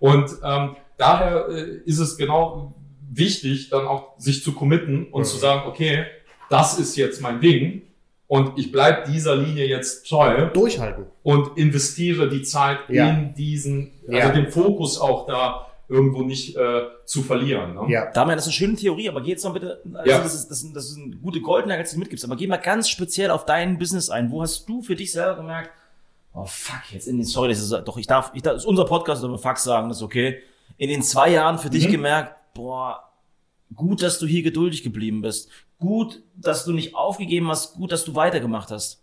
[0.00, 2.74] Und ähm, daher äh, ist es genau
[3.12, 5.26] wichtig, dann auch sich zu committen und Mhm.
[5.26, 6.04] zu sagen, okay,
[6.48, 7.82] das ist jetzt mein Ding
[8.28, 11.04] und ich bleib dieser Linie jetzt treu Durchhalten.
[11.22, 13.10] und investiere die Zeit Ja.
[13.10, 14.28] in diesen, also Ja.
[14.30, 17.74] den Fokus auch da irgendwo nicht äh, zu verlieren.
[17.74, 17.82] Ne?
[17.88, 18.10] Ja.
[18.12, 20.18] Damian, das ist eine schöne Theorie, aber geh jetzt mal bitte, also Ja.
[20.22, 22.56] das, ist, das, ist, das ist eine gute Goldnugget, die du mitgibst, aber geh mal
[22.56, 24.30] ganz speziell auf dein Business ein.
[24.30, 25.70] Wo hast du für dich selber gemerkt,
[26.34, 28.68] oh fuck, jetzt in den, sorry, das ist doch, ich darf, ich darf, das ist
[28.68, 30.40] unser Podcast, aber fuck sagen, das ist okay.
[30.78, 31.92] In den zwei Jahren für dich Mhm.
[31.92, 33.10] gemerkt, boah,
[33.74, 35.50] gut, dass du hier geduldig geblieben bist.
[35.78, 39.01] Gut, dass du nicht aufgegeben hast, gut, dass du weitergemacht hast.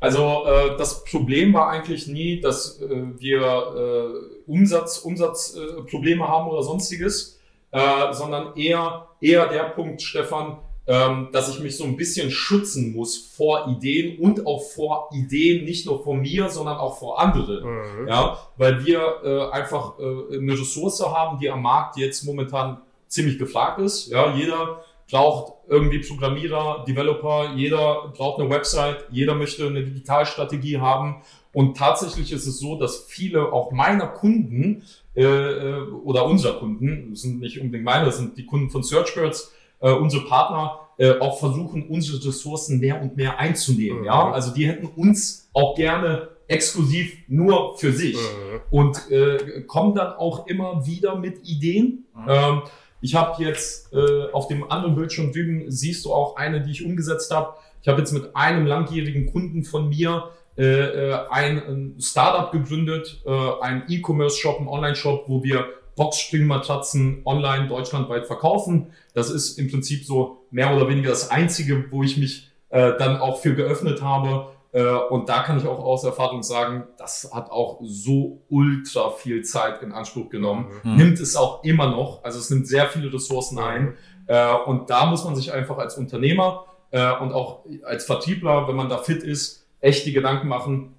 [0.00, 6.48] Also äh, das Problem war eigentlich nie, dass äh, wir äh, Umsatz, Umsatzprobleme äh, haben
[6.48, 7.40] oder sonstiges,
[7.72, 12.94] äh, sondern eher, eher der Punkt, Stefan, ähm, dass ich mich so ein bisschen schützen
[12.94, 17.62] muss vor Ideen und auch vor Ideen, nicht nur vor mir, sondern auch vor anderen.
[17.62, 18.08] Mhm.
[18.08, 23.38] Ja, weil wir äh, einfach äh, eine Ressource haben, die am Markt jetzt momentan ziemlich
[23.38, 24.08] gefragt ist.
[24.08, 31.22] Ja, jeder braucht irgendwie Programmierer, Developer, jeder braucht eine Website, jeder möchte eine Digitalstrategie haben.
[31.52, 34.82] Und tatsächlich ist es so, dass viele auch meiner Kunden
[35.16, 38.82] äh, äh, oder unserer Kunden, das sind nicht unbedingt meine, das sind die Kunden von
[38.82, 44.00] SearchBirds, äh, unsere Partner, äh, auch versuchen, unsere Ressourcen mehr und mehr einzunehmen.
[44.00, 44.04] Mhm.
[44.06, 48.60] Ja, also die hätten uns auch gerne exklusiv nur für sich Mhm.
[48.70, 52.06] und äh, kommen dann auch immer wieder mit Ideen.
[52.14, 52.24] Mhm.
[52.28, 52.62] Ähm,
[53.00, 56.84] ich habe jetzt äh, auf dem anderen Bildschirm drüben siehst du auch eine, die ich
[56.84, 57.54] umgesetzt habe.
[57.82, 63.22] Ich habe jetzt mit einem langjährigen Kunden von mir äh, äh, ein, ein Startup gegründet,
[63.24, 68.88] äh, ein E-Commerce-Shop, ein Online-Shop, wo wir Boxspringmatratzen online deutschlandweit verkaufen.
[69.14, 73.16] Das ist im Prinzip so mehr oder weniger das Einzige, wo ich mich äh, dann
[73.18, 74.46] auch für geöffnet habe.
[74.72, 79.42] Äh, und da kann ich auch aus Erfahrung sagen, das hat auch so ultra viel
[79.42, 80.66] Zeit in Anspruch genommen.
[80.82, 80.96] Mhm.
[80.96, 82.22] Nimmt es auch immer noch.
[82.24, 83.94] Also es nimmt sehr viele Ressourcen ein.
[84.26, 88.76] Äh, und da muss man sich einfach als Unternehmer äh, und auch als Vertriebler, wenn
[88.76, 90.94] man da fit ist, echt die Gedanken machen,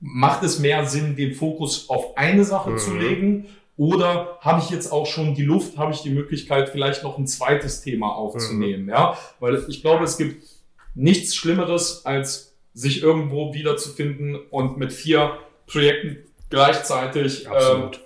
[0.00, 2.78] macht es mehr Sinn, den Fokus auf eine Sache Mhm.
[2.78, 3.46] zu legen?
[3.76, 7.26] Oder habe ich jetzt auch schon die Luft, habe ich die Möglichkeit, vielleicht noch ein
[7.26, 8.88] zweites Thema aufzunehmen?
[8.88, 10.44] Ja, weil ich glaube, es gibt
[10.94, 18.00] nichts Schlimmeres, als sich irgendwo wiederzufinden und mit vier Projekten gleichzeitig ähm, Absolut.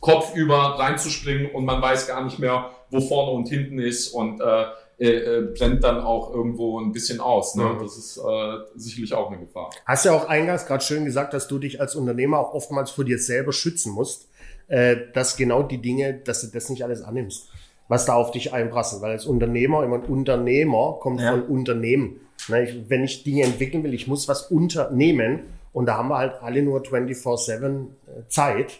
[0.00, 4.40] Kopf über reinzuspringen und man weiß gar nicht mehr, wo vorne und hinten ist und
[4.40, 4.64] äh,
[5.00, 7.54] äh, äh, brennt dann auch irgendwo ein bisschen aus.
[7.54, 7.64] Ne?
[7.64, 7.78] Mhm.
[7.78, 9.70] Das ist äh, sicherlich auch eine Gefahr.
[9.86, 13.04] Hast ja auch eingangs gerade schön gesagt, dass du dich als Unternehmer auch oftmals vor
[13.04, 14.28] dir selber schützen musst,
[14.66, 17.48] äh, dass genau die Dinge, dass du das nicht alles annimmst,
[17.88, 19.02] was da auf dich einprasselt.
[19.02, 21.32] Weil als Unternehmer, immer ein Unternehmer kommt Ja.
[21.32, 22.20] von Unternehmen.
[22.48, 25.40] Ne, ich, wenn ich Dinge entwickeln will, ich muss was unternehmen
[25.72, 28.78] und da haben wir halt alle nur 24-7 äh, Zeit.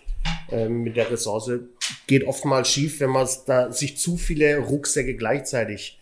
[0.50, 1.50] Ähm, mit der Ressource
[2.06, 5.98] geht oftmals schief, wenn man da sich zu viele Rucksäcke gleichzeitig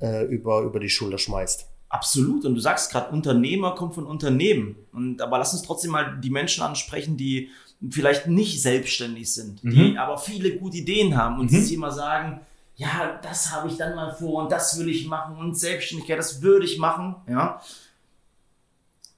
[0.00, 1.66] äh, über, über die Schulter schmeißt.
[1.88, 2.44] Absolut.
[2.44, 4.76] Und du sagst gerade, Unternehmer kommt von Unternehmen.
[4.92, 7.48] Und aber lass uns trotzdem mal die Menschen ansprechen, die
[7.90, 9.96] vielleicht nicht selbstständig sind, die Mhm.
[9.98, 11.60] aber viele gute Ideen haben und Mhm.
[11.60, 12.40] sich immer sagen,
[12.80, 16.40] ja, das habe ich dann mal vor und das will ich machen und Selbstständigkeit, das
[16.40, 17.60] würde ich machen, ja.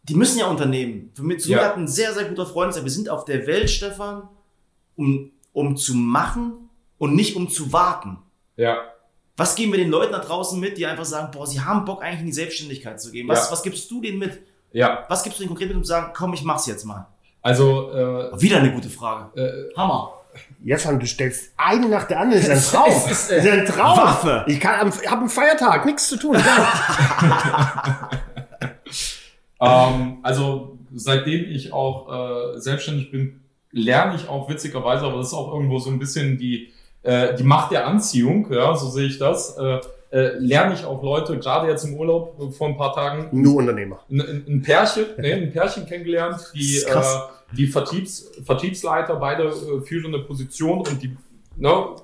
[0.04, 1.12] Die müssen ja unternehmen.
[1.14, 1.64] Für mich, zu mir Ja.
[1.68, 4.28] hat ein sehr, sehr guter Freund gesagt, wir sind auf der Welt, Stefan,
[4.96, 8.18] um, um zu machen und nicht um zu warten.
[8.56, 8.78] Ja.
[9.36, 12.02] Was geben wir den Leuten da draußen mit, die einfach sagen, boah, sie haben Bock
[12.02, 13.28] eigentlich in die Selbstständigkeit zu gehen?
[13.28, 13.52] Was, Ja.
[13.52, 14.40] was gibst du denen mit?
[14.72, 15.04] Ja.
[15.08, 17.06] Was gibst du denen konkret mit, um zu sagen, komm, ich mach's jetzt mal?
[17.40, 19.40] Also äh, Wieder eine gute Frage.
[19.40, 20.14] äh, Hammer.
[20.64, 22.46] Stefan, du stellst eine nach der anderen.
[22.46, 22.92] Das ist ein Traum.
[22.92, 23.98] Äh, das ist ein Traum.
[23.98, 24.44] Waffe.
[24.46, 26.36] Ich kann, am- hab einen Feiertag, nichts zu tun.
[29.60, 33.40] Ähm, also seitdem ich auch äh, selbstständig bin,
[33.70, 37.44] lerne ich auch witzigerweise, aber das ist auch irgendwo so ein bisschen die, äh, die
[37.44, 39.56] Macht der Anziehung, ja, so sehe ich das.
[39.56, 39.78] Äh,
[40.10, 43.56] äh, lerne ich auch Leute, gerade jetzt im Urlaub äh, vor ein paar Tagen, Nur
[43.56, 44.00] Unternehmer.
[44.10, 47.18] ein, ein ein Pärchen, nee, ein Pärchen kennengelernt, die, Das ist äh.
[47.56, 51.16] Die Vertriebs, Vertriebsleiter, beide äh, führende Position und die
[51.56, 51.96] ne,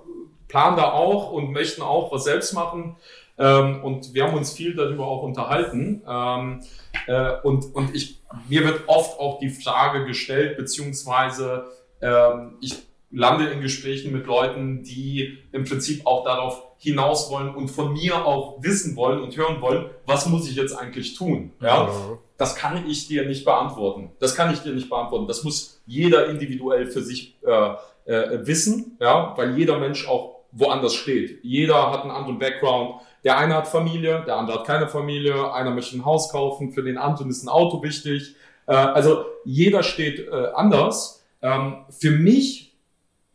[0.49, 2.97] planen da auch und möchten auch was selbst machen.
[3.39, 6.03] Ähm, und wir haben uns viel darüber auch unterhalten.
[6.07, 6.61] Ähm,
[7.07, 11.67] äh, und, und ich, mir wird oft auch die Frage gestellt, beziehungsweise
[12.01, 12.77] ähm, ich
[13.11, 18.25] lande in Gesprächen mit Leuten, die im Prinzip auch darauf hinaus wollen und von mir
[18.25, 21.53] auch wissen wollen und hören wollen, was muss ich jetzt eigentlich tun?
[21.61, 21.91] Ja,
[22.37, 24.13] das kann ich dir nicht beantworten.
[24.21, 25.27] Das kann ich dir nicht beantworten.
[25.27, 30.95] Das muss jeder individuell für sich äh, äh, wissen, ja, weil jeder Mensch auch woanders
[30.95, 31.41] steht.
[31.43, 33.01] Jeder hat einen anderen Background.
[33.25, 35.53] Der eine hat Familie, der andere hat keine Familie.
[35.53, 38.37] Einer möchte ein Haus kaufen, für den anderen ist ein Auto wichtig.
[38.67, 41.25] Äh, also jeder steht äh, anders.
[41.43, 42.77] Ähm, für mich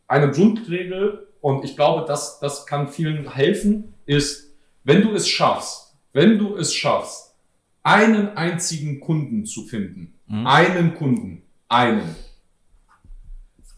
[0.06, 5.94] eine Grundregel und ich glaube, das, das kann vielen helfen, ist, wenn du es schaffst,
[6.14, 7.34] wenn du es schaffst,
[7.82, 10.46] einen einzigen Kunden zu finden, Mhm.
[10.46, 12.16] einen Kunden, einen,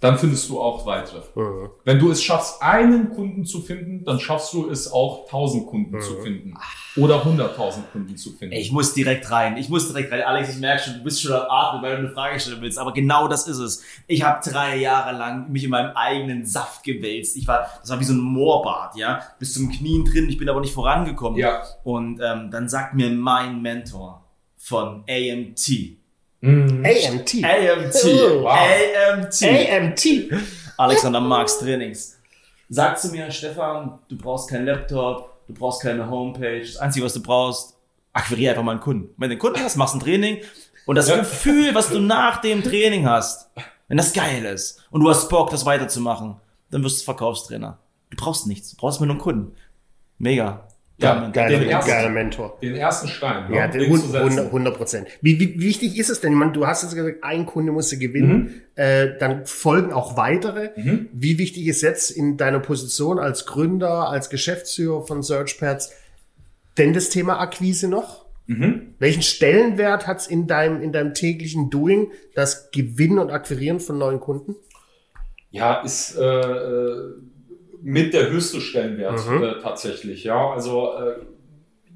[0.01, 1.21] dann findest du auch weitere.
[1.35, 1.71] Mhm.
[1.85, 5.97] Wenn du es schaffst, einen Kunden zu finden, dann schaffst du es auch, tausend Kunden
[5.97, 6.01] Mhm.
[6.03, 6.55] zu finden
[6.97, 8.55] oder hunderttausend Kunden zu finden.
[8.55, 9.57] Ich muss direkt rein.
[9.57, 10.23] Ich muss direkt rein.
[10.23, 12.79] Alex, ich merke schon, du bist schon am Atmen, weil du eine Frage stellen willst.
[12.79, 13.83] Aber genau das ist es.
[14.07, 17.37] Ich habe drei Jahre lang mich in meinem eigenen Saft gewälzt.
[17.37, 20.29] Ich war, das war wie so ein Moorbad, ja, bis zum Knien drin.
[20.29, 21.39] Ich bin aber nicht vorangekommen.
[21.39, 21.63] Ja.
[21.85, 24.25] Und ähm, dann sagt mir mein Mentor
[24.59, 25.96] von AMT.
[26.41, 26.85] Mhm.
[26.85, 27.45] AMT.
[27.45, 27.95] AMT.
[28.05, 28.59] Oh, wow.
[29.13, 29.43] AMT.
[29.43, 30.07] AMT.
[30.77, 32.19] Alexander Marx Trainings.
[32.69, 36.61] Sag zu mir, Stefan, du brauchst keinen Laptop, du brauchst keine Homepage.
[36.61, 37.77] Das Einzige, was du brauchst,
[38.13, 39.15] akquiriere einfach mal einen Kunden.
[39.17, 40.39] Wenn du einen Kunden hast, machst ein Training
[40.85, 41.17] und das Ja.
[41.17, 43.49] Gefühl, was du nach dem Training hast,
[43.89, 46.37] wenn das geil ist und du hast Bock, das weiterzumachen,
[46.71, 47.79] dann wirst du Verkaufstrainer.
[48.11, 49.55] Du brauchst nichts, du brauchst nur einen Kunden.
[50.19, 50.66] Mega.
[50.99, 52.59] Ja, Geiler, Den ersten- geiler Mentor.
[52.63, 53.53] Den ersten Stein.
[53.53, 54.47] Ja, den setzen.
[54.51, 55.09] 100 Prozent.
[55.21, 56.33] Wie, wie wichtig ist es denn?
[56.33, 60.17] Ich meine, du hast jetzt gesagt, ein Kunde musst du gewinnen, äh, dann folgen auch
[60.17, 60.71] weitere.
[60.77, 61.09] Mhm.
[61.13, 65.93] Wie wichtig ist jetzt in deiner Position als Gründer, als Geschäftsführer von SearchPads
[66.79, 68.25] denn das Thema Akquise noch?
[68.47, 68.95] Mhm.
[68.99, 73.99] Welchen Stellenwert hat es in deinem, in deinem täglichen Doing, das Gewinnen und Akquirieren von
[73.99, 74.55] neuen Kunden?
[75.51, 77.13] Ja, ist äh, äh,
[77.89, 79.43] mit der höchste Stellenwert Mhm.
[79.45, 80.25] äh, tatsächlich.
[80.25, 81.15] Ja, also äh,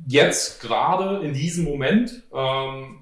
[0.07, 3.01] jetzt gerade in diesem Moment ähm,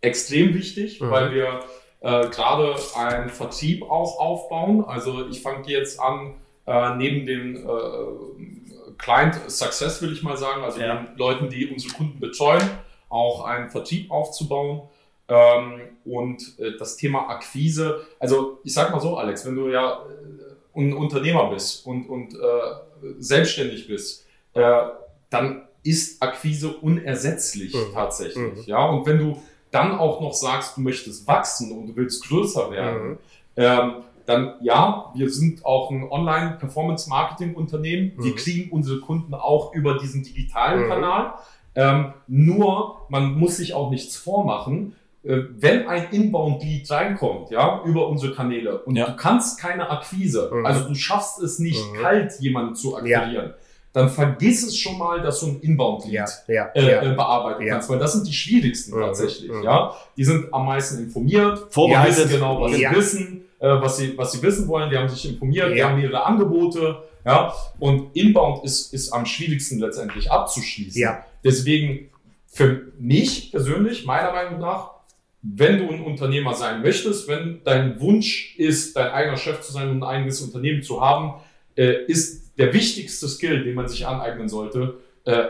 [0.00, 1.10] extrem wichtig, Mhm.
[1.10, 1.60] weil wir
[2.00, 4.86] äh, gerade einen Vertrieb auch aufbauen.
[4.86, 10.62] Also ich fange jetzt an, äh, neben dem äh, Client Success will ich mal sagen,
[10.64, 10.94] also Ja.
[10.96, 12.62] den Leuten, die unsere Kunden betreuen,
[13.10, 14.88] auch einen Vertrieb aufzubauen.
[15.28, 20.00] Ähm, und äh, das Thema Akquise, also ich sag mal so, Alex, wenn du ja
[20.74, 22.38] äh, ein Unternehmer bist und, und äh,
[23.18, 24.82] selbstständig bist, äh,
[25.30, 27.92] dann ist Akquise unersetzlich Mhm.
[27.92, 28.56] tatsächlich.
[28.56, 28.62] Mhm.
[28.66, 32.70] Ja, und wenn du dann auch noch sagst, du möchtest wachsen und du willst größer
[32.70, 33.18] werden, mhm.
[33.56, 33.92] ähm,
[34.26, 38.12] dann ja, wir sind auch ein Online-Performance-Marketing-Unternehmen.
[38.16, 38.24] Mhm.
[38.24, 40.88] Wir kriegen unsere Kunden auch über diesen digitalen mhm.
[40.88, 41.34] Kanal.
[41.74, 44.94] Ähm, nur, man muss sich auch nichts vormachen.
[45.24, 49.06] Äh, wenn ein Inbound-Lead reinkommt, ja, über unsere Kanäle und ja.
[49.06, 50.66] du kannst keine Akquise, mhm.
[50.66, 52.02] also du schaffst es nicht, mhm.
[52.02, 53.54] kalt jemanden zu akquirieren, ja.
[53.94, 56.66] dann vergiss es schon mal, dass du ein Inbound-Lead ja.
[56.74, 59.00] äh, äh, bearbeiten kannst, weil das sind die schwierigsten mhm.
[59.00, 59.62] tatsächlich, mhm.
[59.62, 59.94] ja.
[60.14, 64.32] Die sind am meisten informiert, vorbereitet, wissen genau, was sie wissen, äh, was sie, was
[64.32, 67.54] sie wissen wollen, die haben sich informiert, die haben ihre Angebote, ja.
[67.78, 71.00] Und Inbound ist, ist am schwierigsten letztendlich abzuschließen.
[71.00, 71.24] Ja.
[71.42, 72.10] Deswegen
[72.46, 74.93] für mich persönlich, meiner Meinung nach,
[75.44, 79.90] wenn du ein Unternehmer sein möchtest, wenn dein Wunsch ist, dein eigener Chef zu sein
[79.90, 81.40] und ein eigenes Unternehmen zu haben,
[81.76, 85.44] äh, ist der wichtigste Skill, den man sich aneignen sollte, äh,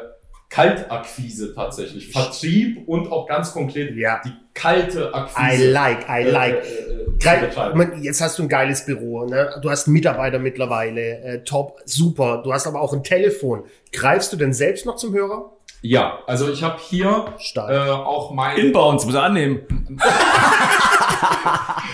[0.51, 2.11] Kaltakquise tatsächlich.
[2.11, 4.21] Vertrieb und auch ganz konkret ja.
[4.25, 5.65] die kalte Akquise.
[5.65, 6.63] I like, I like.
[6.65, 9.59] Äh, äh, jetzt hast du ein geiles Büro, ne?
[9.63, 12.43] du hast Mitarbeiter mittlerweile, äh, top, super.
[12.45, 13.65] Du hast aber auch ein Telefon.
[13.93, 15.54] Greifst du denn selbst noch zum Hörer?
[15.87, 19.66] Ja, also ich habe hier äh, auch mein Inbounds, muss er annehmen.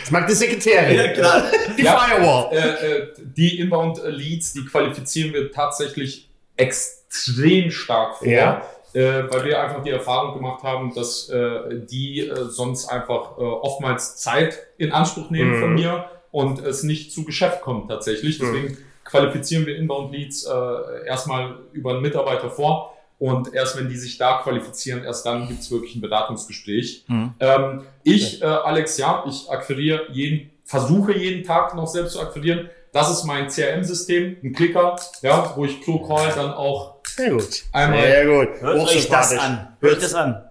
[0.01, 0.97] das mag die Sekretärin.
[0.97, 1.43] Ja, klar.
[1.77, 2.53] Die ja, Firewall.
[2.53, 8.29] Äh, äh, die Inbound Leads, die qualifizieren wir tatsächlich extrem stark vor.
[8.29, 8.63] Ja.
[8.93, 13.43] Äh, weil wir einfach die Erfahrung gemacht haben, dass äh, die äh, sonst einfach äh,
[13.43, 15.61] oftmals Zeit in Anspruch nehmen mhm.
[15.61, 18.39] von mir und es nicht zu Geschäft kommt tatsächlich.
[18.39, 18.79] Deswegen mhm.
[19.03, 24.17] qualifizieren wir Inbound Leads äh, erstmal über einen Mitarbeiter vor und erst wenn die sich
[24.17, 27.05] da qualifizieren, erst dann gibt's wirklich ein Beratungsgespräch.
[27.07, 27.35] Mhm.
[27.39, 32.71] Ähm, ich, äh, Alex, ja, ich akquiriere jeden, versuche jeden Tag noch selbst zu akquirieren.
[32.93, 37.65] Das ist mein CRM-System, ein Klicker, ja, wo ich pro Call dann auch Sehr gut.
[37.73, 38.01] einmal.
[38.01, 38.61] Sehr gut.
[38.63, 39.77] Hört euch das an.
[39.81, 40.51] Hört das an.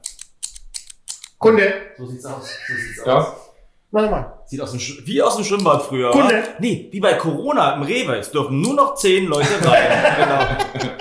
[1.39, 1.73] Kunde.
[1.97, 2.49] So sieht's aus.
[2.67, 3.17] So sieht's ja.
[3.17, 3.48] aus.
[3.91, 4.33] Warte mal.
[4.45, 6.11] Sieht aus dem wie aus dem Schwimmbad früher.
[6.11, 6.27] Kunde.
[6.27, 6.43] Oder?
[6.59, 8.17] Nee, wie bei Corona im Rewe.
[8.17, 10.57] Es dürfen nur noch zehn Leute rein.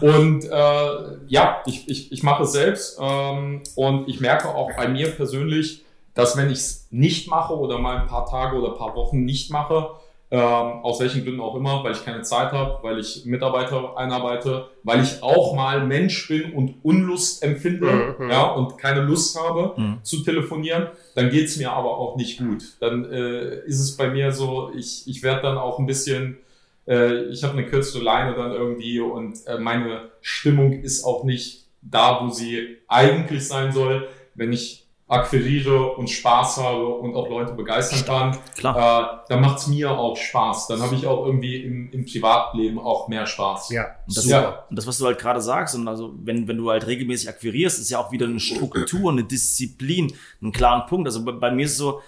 [0.00, 0.16] genau.
[0.16, 4.88] Und äh, ja, ich, ich, ich mache es selbst ähm, und ich merke auch bei
[4.88, 8.78] mir persönlich, dass wenn ich es nicht mache oder mal ein paar Tage oder ein
[8.78, 9.90] paar Wochen nicht mache,
[10.32, 14.66] ähm, aus welchen Gründen auch immer, weil ich keine Zeit habe, weil ich Mitarbeiter einarbeite,
[14.84, 18.30] weil ich auch mal Mensch bin und Unlust empfinde mhm.
[18.30, 19.98] ja, und keine Lust habe mhm.
[20.04, 22.62] zu telefonieren, dann geht's mir aber auch nicht gut.
[22.78, 26.38] Dann äh, ist es bei mir so, ich, ich werde dann auch ein bisschen,
[26.86, 31.64] äh, ich habe eine kürzere Leine dann irgendwie und äh, meine Stimmung ist auch nicht
[31.82, 34.06] da, wo sie eigentlich sein soll.
[34.36, 34.79] Wenn ich
[35.10, 39.24] akquiriere und Spaß habe und auch Leute begeistern kann, Klar.
[39.26, 40.68] Äh, dann macht's mir auch Spaß.
[40.68, 43.70] Dann habe ich auch irgendwie im, im Privatleben auch mehr Spaß.
[43.70, 44.64] Ja, und das, ja.
[44.70, 47.80] und das, was du halt gerade sagst, und also wenn, wenn du halt regelmäßig akquirierst,
[47.80, 51.08] ist ja auch wieder eine Struktur, eine Disziplin, einen klaren Punkt.
[51.08, 52.02] Also bei, bei mir ist es so,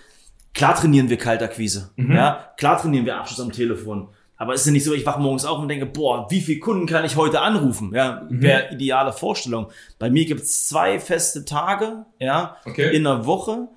[0.54, 1.90] klar trainieren wir Kaltakquise.
[1.96, 2.14] Mhm.
[2.14, 4.08] Ja, klar trainieren wir Abschluss am Telefon.
[4.42, 6.58] Aber es ist ja nicht so, ich wache morgens auf und denke, boah, wie viele
[6.58, 7.92] Kunden kann ich heute anrufen?
[7.94, 8.42] Ja, mhm.
[8.42, 9.70] wäre ideale Vorstellung.
[10.00, 12.92] Bei mir gibt es zwei feste Tage, ja, okay.
[12.92, 13.68] in der Woche.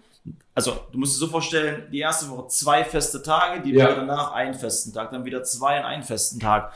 [0.56, 3.86] Also, du musst dir so vorstellen, die erste Woche zwei feste Tage, die ja.
[3.86, 6.74] Woche danach einen festen Tag, dann wieder zwei und einen festen Tag.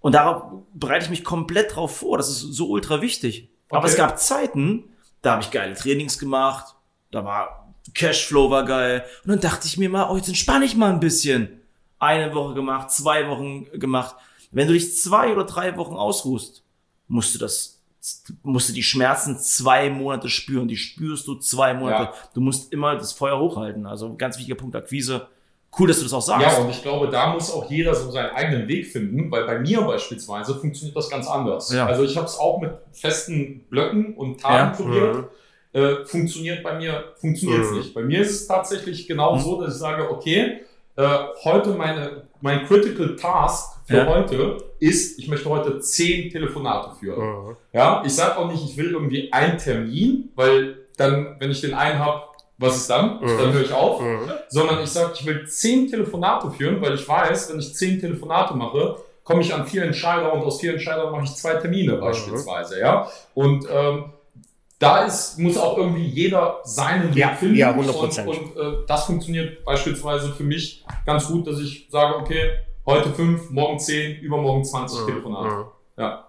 [0.00, 2.16] Und darauf bereite ich mich komplett drauf vor.
[2.16, 3.50] Das ist so ultra wichtig.
[3.68, 3.76] Okay.
[3.76, 4.84] Aber es gab Zeiten,
[5.20, 6.74] da habe ich geile Trainings gemacht,
[7.10, 9.04] da war Cashflow war geil.
[9.24, 11.59] Und dann dachte ich mir mal, oh, jetzt entspanne ich mal ein bisschen
[12.00, 14.16] eine Woche gemacht, zwei Wochen gemacht.
[14.50, 16.64] Wenn du dich zwei oder drei Wochen ausruhst,
[17.06, 17.80] musst du das,
[18.42, 20.66] musst du die Schmerzen zwei Monate spüren.
[20.66, 22.04] Die spürst du zwei Monate.
[22.04, 22.14] Ja.
[22.34, 23.86] Du musst immer das Feuer hochhalten.
[23.86, 25.28] Also ganz wichtiger Punkt Akquise.
[25.78, 26.44] Cool, dass du das auch sagst.
[26.44, 29.60] Ja, und ich glaube, da muss auch jeder so seinen eigenen Weg finden, weil bei
[29.60, 31.72] mir beispielsweise funktioniert das ganz anders.
[31.72, 31.86] Ja.
[31.86, 34.84] Also ich habe es auch mit festen Blöcken und Tagen ja.
[34.84, 35.16] probiert.
[35.16, 35.24] Mhm.
[35.72, 37.78] Äh, funktioniert bei mir, funktioniert es mhm.
[37.78, 37.94] nicht.
[37.94, 39.40] Bei mir ist es tatsächlich genau mhm.
[39.40, 40.62] so, dass ich sage, okay,
[41.00, 44.06] äh, heute meine, mein Critical Task für ja.
[44.06, 47.48] heute ist, ich möchte heute zehn Telefonate führen.
[47.48, 47.56] Mhm.
[47.72, 51.74] Ja, ich sage auch nicht, ich will irgendwie einen Termin, weil dann, wenn ich den
[51.74, 52.22] einen habe,
[52.58, 53.20] was ist dann?
[53.20, 53.38] Mhm.
[53.38, 54.02] Dann höre ich auf.
[54.02, 54.30] Mhm.
[54.48, 58.54] Sondern ich sage, ich will zehn Telefonate führen, weil ich weiß, wenn ich zehn Telefonate
[58.54, 62.00] mache, komme ich an vier Entscheider und aus vier Entscheidern mache ich zwei Termine mhm.
[62.00, 62.78] beispielsweise.
[62.78, 64.04] Ja, und ähm,
[64.80, 67.54] da ist, muss auch irgendwie jeder seinen Weg ja, finden.
[67.54, 72.16] Ja, 100 Und, und äh, das funktioniert beispielsweise für mich ganz gut, dass ich sage,
[72.16, 72.50] okay,
[72.86, 75.06] heute fünf, morgen zehn, übermorgen 20 mhm.
[75.06, 75.54] Telefonate.
[75.54, 75.64] Mhm.
[75.98, 76.26] Ja.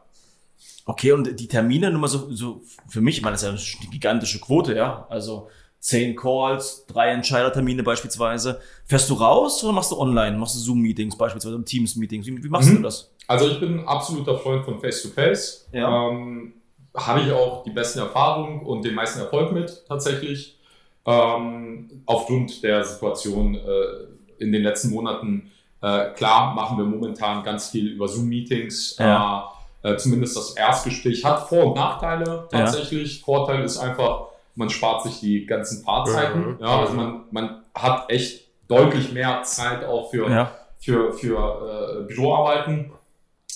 [0.86, 3.80] Okay, und die Termine, nur mal so, so für mich, ich meine, das ist ja
[3.80, 5.08] eine gigantische Quote, ja.
[5.10, 5.48] Also
[5.80, 8.60] zehn Calls, drei Entscheidertermine beispielsweise.
[8.84, 10.38] Fährst du raus oder machst du online?
[10.38, 12.26] Machst du Zoom-Meetings beispielsweise, Teams-Meetings?
[12.28, 12.78] Wie, wie machst mhm.
[12.78, 13.14] du das?
[13.28, 15.70] Also ich bin ein absoluter Freund von Face-to-Face.
[15.72, 15.78] -face.
[15.78, 16.10] Ja.
[16.10, 16.54] Ähm,
[16.96, 20.58] habe ich auch die besten Erfahrungen und den meisten Erfolg mit tatsächlich.
[21.06, 25.52] ähm, aufgrund der Situation äh, in den letzten Monaten.
[25.82, 28.98] Äh, klar machen wir momentan ganz viel über Zoom-Meetings.
[29.00, 29.52] Ja.
[29.84, 33.20] Äh, zumindest das Erstgespräch hat Vor- und Nachteile tatsächlich.
[33.20, 33.26] Ja.
[33.26, 36.52] Vorteil ist einfach, man spart sich die ganzen Fahrzeiten.
[36.52, 36.58] Mhm.
[36.60, 40.52] Ja, also man, man hat echt deutlich mehr Zeit auch für, ja.
[40.80, 42.92] für, für äh, Büroarbeiten.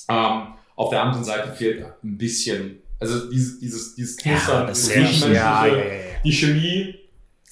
[0.09, 4.87] Ähm, auf der anderen Seite fehlt ein bisschen, also dieses, dieses, dieses Knistern, ja, das
[4.87, 5.75] dieses ja, ja,
[6.23, 6.95] die Chemie,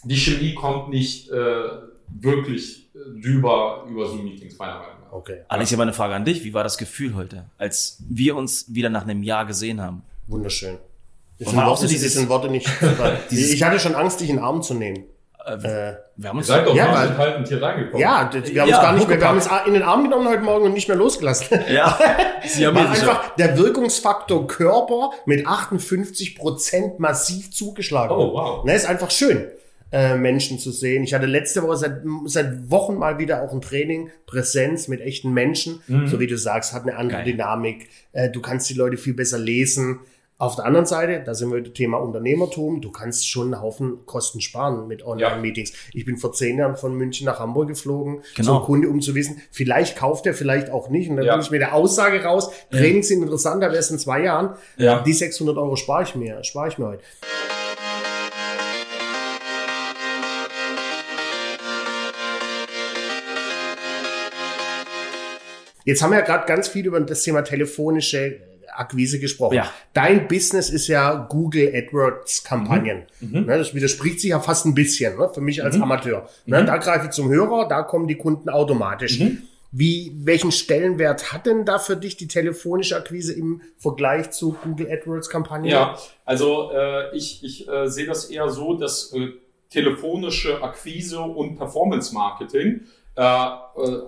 [0.04, 1.64] die Chemie kommt nicht äh,
[2.08, 2.90] wirklich
[3.22, 5.12] drüber über Zoom-Meetings, meiner Meinung nach.
[5.12, 5.42] Okay.
[5.48, 6.44] Alex, ich habe eine Frage an dich.
[6.44, 10.04] Wie war das Gefühl heute, als wir uns wieder nach einem Jahr gesehen haben?
[10.28, 10.78] Wunderschön.
[11.40, 12.70] Das sind, Worte, dieses, sind Worte nicht.
[13.30, 15.04] ich hatte schon Angst, dich in den Arm zu nehmen.
[15.46, 18.00] Äh, wir haben uns seid doch ja, weil, haltend hier reingekommen.
[18.00, 20.28] Ja, wir haben ja, uns gar nicht mehr, wir haben uns in den Arm genommen
[20.28, 21.60] heute Morgen und nicht mehr losgelassen.
[21.70, 22.00] Ja.
[22.46, 28.16] Sie haben einfach der Wirkungsfaktor Körper mit 58 Prozent massiv zugeschlagen.
[28.16, 28.66] Oh, wow.
[28.66, 29.48] Ne, ist einfach schön,
[29.92, 31.04] äh, Menschen zu sehen.
[31.04, 35.34] Ich hatte letzte Woche seit, seit Wochen mal wieder auch ein Training, Präsenz mit echten
[35.34, 35.82] Menschen.
[35.88, 36.08] Mhm.
[36.08, 37.34] So wie du sagst, hat eine andere Geil.
[37.34, 37.90] Dynamik.
[38.14, 40.00] Äh, du kannst die Leute viel besser lesen.
[40.40, 44.04] Auf der anderen Seite, da sind wir das Thema Unternehmertum, du kannst schon einen Haufen
[44.08, 45.72] Kosten sparen mit Online-Meetings.
[45.72, 45.78] Ja.
[45.94, 48.58] Ich bin vor zehn Jahren von München nach Hamburg geflogen, genau.
[48.58, 51.08] zum Kunde, um zu wissen, vielleicht kauft er, vielleicht auch nicht.
[51.10, 51.36] Und dann ja.
[51.36, 54.56] bin ich mit der Aussage raus, Trainings sind interessant, aber erst in zwei Jahren.
[54.78, 55.04] Ja.
[55.04, 57.04] Die 600 Euro spare ich mir, spare ich mir heute.
[65.86, 69.56] Jetzt haben wir ja gerade ganz viel über das Thema telefonische Akquise gesprochen.
[69.56, 69.70] Ja.
[69.94, 73.04] Dein Business ist ja Google AdWords Kampagnen.
[73.20, 73.40] Mhm.
[73.40, 73.46] mhm.
[73.46, 75.84] Ne, das widerspricht sich ja fast ein bisschen ne, für mich als mhm.
[75.84, 76.28] Amateur.
[76.46, 76.66] Ne, mhm.
[76.66, 79.20] Da greife ich zum Hörer, da kommen die Kunden automatisch.
[79.20, 79.44] Mhm.
[79.76, 84.92] Wie, welchen Stellenwert hat denn da für dich die telefonische Akquise im Vergleich zu Google
[84.92, 85.72] AdWords Kampagnen?
[85.72, 89.30] Ja, also äh, ich, ich äh, sehe das eher so, dass äh,
[89.72, 92.82] telefonische Akquise und Performance Marketing
[93.16, 93.50] äh,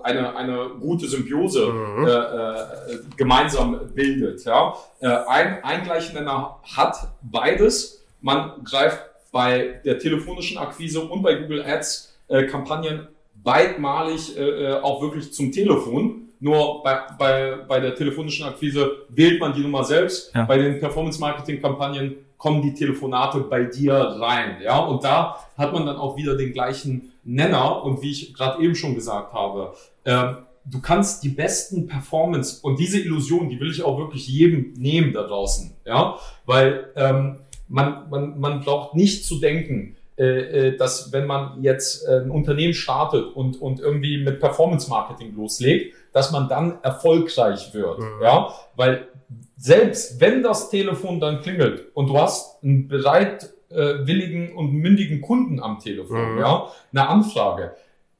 [0.02, 2.06] eine, eine gute Symbiose mhm.
[2.06, 4.44] äh, äh, gemeinsam bildet.
[4.44, 4.74] Ja?
[5.00, 8.04] Äh, ein, ein Gleichnenner hat beides.
[8.20, 9.00] Man greift
[9.30, 13.08] bei der telefonischen Akquise und bei Google Ads äh, Kampagnen
[13.44, 16.22] beidmalig äh auch wirklich zum Telefon.
[16.40, 20.34] Nur bei, bei, bei der telefonischen Akquise wählt man die Nummer selbst.
[20.34, 20.44] Ja.
[20.44, 24.58] Bei den Performance-Marketing-Kampagnen kommen die Telefonate bei dir rein.
[24.62, 27.84] Ja, und da hat man dann auch wieder den gleichen Nenner.
[27.84, 29.74] Und wie ich gerade eben schon gesagt habe,
[30.04, 30.34] äh,
[30.64, 35.12] du kannst die besten Performance und diese Illusion, die will ich auch wirklich jedem nehmen
[35.12, 35.72] da draußen.
[35.84, 40.24] Ja, weil ähm, man, man, man braucht nicht zu denken, äh,
[40.68, 45.34] äh dass wenn man jetzt äh, ein Unternehmen startet und, und irgendwie mit Performance Marketing
[45.34, 47.98] loslegt, dass man dann erfolgreich wird.
[47.98, 48.22] Mhm.
[48.22, 49.08] Ja, weil
[49.56, 55.78] selbst wenn das Telefon dann klingelt und du hast einen bereitwilligen und mündigen Kunden am
[55.78, 56.38] Telefon, mhm.
[56.38, 57.74] ja, eine Anfrage,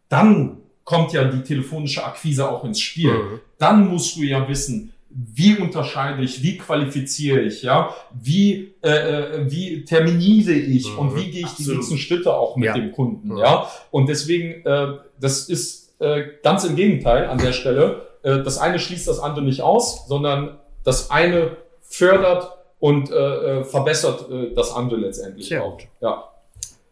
[0.08, 3.12] dann kommt ja die telefonische Akquise auch ins Spiel.
[3.12, 3.40] Mhm.
[3.58, 9.50] Dann musst du ja wissen, wie unterscheide ich, wie qualifiziere ich, ja, wie, äh, äh
[9.50, 10.98] wie terminiere ich mhm.
[10.98, 11.70] und wie gehe ich Absolut.
[11.70, 12.74] die nächsten Schritte auch mit ja.
[12.74, 13.38] dem Kunden, mhm.
[13.38, 13.70] ja.
[13.90, 18.08] Und deswegen, äh, das ist äh, ganz im Gegenteil an der Stelle.
[18.22, 23.14] Äh, das eine schließt das andere nicht aus, sondern das eine fördert und äh,
[23.60, 25.78] äh, verbessert äh, das andere letztendlich Sehr auch.
[26.00, 26.28] Ja.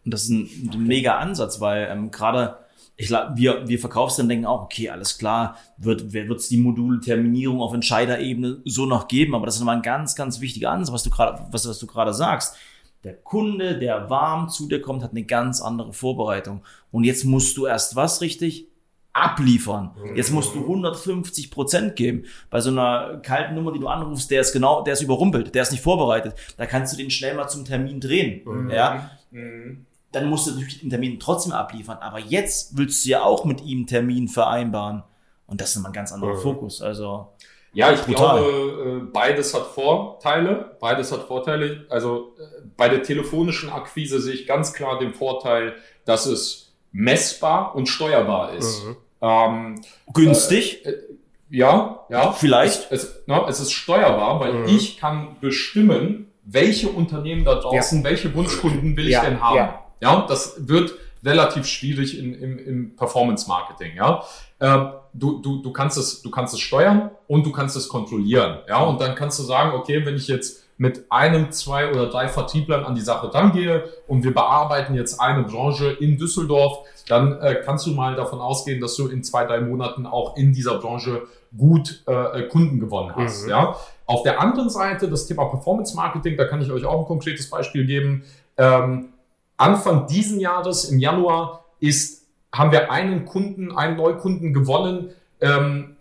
[0.05, 2.59] Und das ist ein, ein mega Ansatz, weil ähm, gerade
[2.97, 7.61] ich glaube, wir, wir Verkaufsstellen denken auch, okay, alles klar, wird wird es die Modulterminierung
[7.61, 11.03] auf Entscheiderebene so noch geben, aber das ist nochmal ein ganz, ganz wichtiger Ansatz, was
[11.03, 12.57] du gerade, was, was du gerade sagst.
[13.03, 16.63] Der Kunde, der warm zu dir kommt, hat eine ganz andere Vorbereitung.
[16.91, 18.69] Und jetzt musst du erst was richtig?
[19.15, 19.93] Abliefern.
[20.17, 22.25] Jetzt musst du 150 Prozent geben.
[22.51, 25.63] Bei so einer kalten Nummer, die du anrufst, der ist genau, der ist überrumpelt, der
[25.63, 26.35] ist nicht vorbereitet.
[26.57, 28.43] Da kannst du den schnell mal zum Termin drehen.
[28.45, 28.71] Mhm.
[28.71, 29.11] Ja.
[29.31, 29.87] Mhm.
[30.11, 31.99] Dann musst du natürlich den Termin trotzdem abliefern.
[32.01, 35.05] Aber jetzt willst du ja auch mit ihm einen Termin vereinbaren.
[35.47, 36.41] Und das ist immer ein ganz anderer mhm.
[36.41, 36.83] Fokus.
[36.83, 37.29] Also.
[37.73, 38.41] Ja, ich brutal.
[38.41, 40.77] glaube, äh, beides hat Vorteile.
[40.81, 41.87] Beides hat Vorteile.
[41.89, 47.75] Also äh, bei der telefonischen Akquise sehe ich ganz klar den Vorteil, dass es messbar
[47.75, 48.85] und steuerbar ist.
[48.85, 48.97] Mhm.
[49.25, 49.81] Ähm,
[50.13, 50.85] Günstig?
[50.85, 51.03] Äh, äh,
[51.51, 52.33] ja, ja.
[52.33, 52.91] Vielleicht.
[52.91, 54.69] Es, es, na, es ist steuerbar, weil mhm.
[54.69, 58.05] ich kann bestimmen, welche Unternehmen da draußen, ja.
[58.05, 59.23] welche Wunschkunden will ja.
[59.23, 59.57] ich denn haben.
[59.57, 59.85] Ja.
[60.01, 60.95] ja, das wird
[61.25, 63.97] relativ schwierig in, im, im Performance-Marketing.
[63.97, 64.25] Ja,
[64.61, 68.59] ähm, du, du, du kannst es, du kannst es steuern und du kannst es kontrollieren.
[68.69, 72.29] Ja, und dann kannst du sagen, okay, wenn ich jetzt mit einem, zwei oder drei
[72.29, 77.63] Vertrieblern an die Sache rangehe und wir bearbeiten jetzt eine Branche in Düsseldorf, dann äh,
[77.65, 81.23] kannst du mal davon ausgehen, dass du in zwei, drei Monaten auch in dieser Branche
[81.57, 83.45] gut äh, Kunden gewonnen hast.
[83.45, 83.51] Mhm.
[83.51, 83.77] Ja?
[84.07, 87.49] Auf der anderen Seite das Thema Performance Marketing, da kann ich euch auch ein konkretes
[87.49, 88.25] Beispiel geben.
[88.57, 89.11] Ähm,
[89.57, 95.11] Anfang diesen Jahres, im Januar, ist, haben wir einen Kunden, einen Neukunden gewonnen,
[95.41, 95.94] ähm,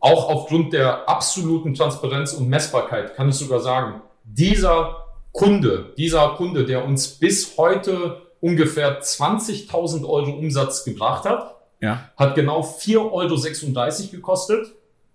[0.00, 6.64] auch aufgrund der absoluten Transparenz und Messbarkeit, kann ich sogar sagen, dieser Kunde, dieser Kunde,
[6.64, 12.10] der uns bis heute ungefähr 20.000 Euro Umsatz gebracht hat, Ja.
[12.16, 14.66] hat genau 4,36 Euro gekostet.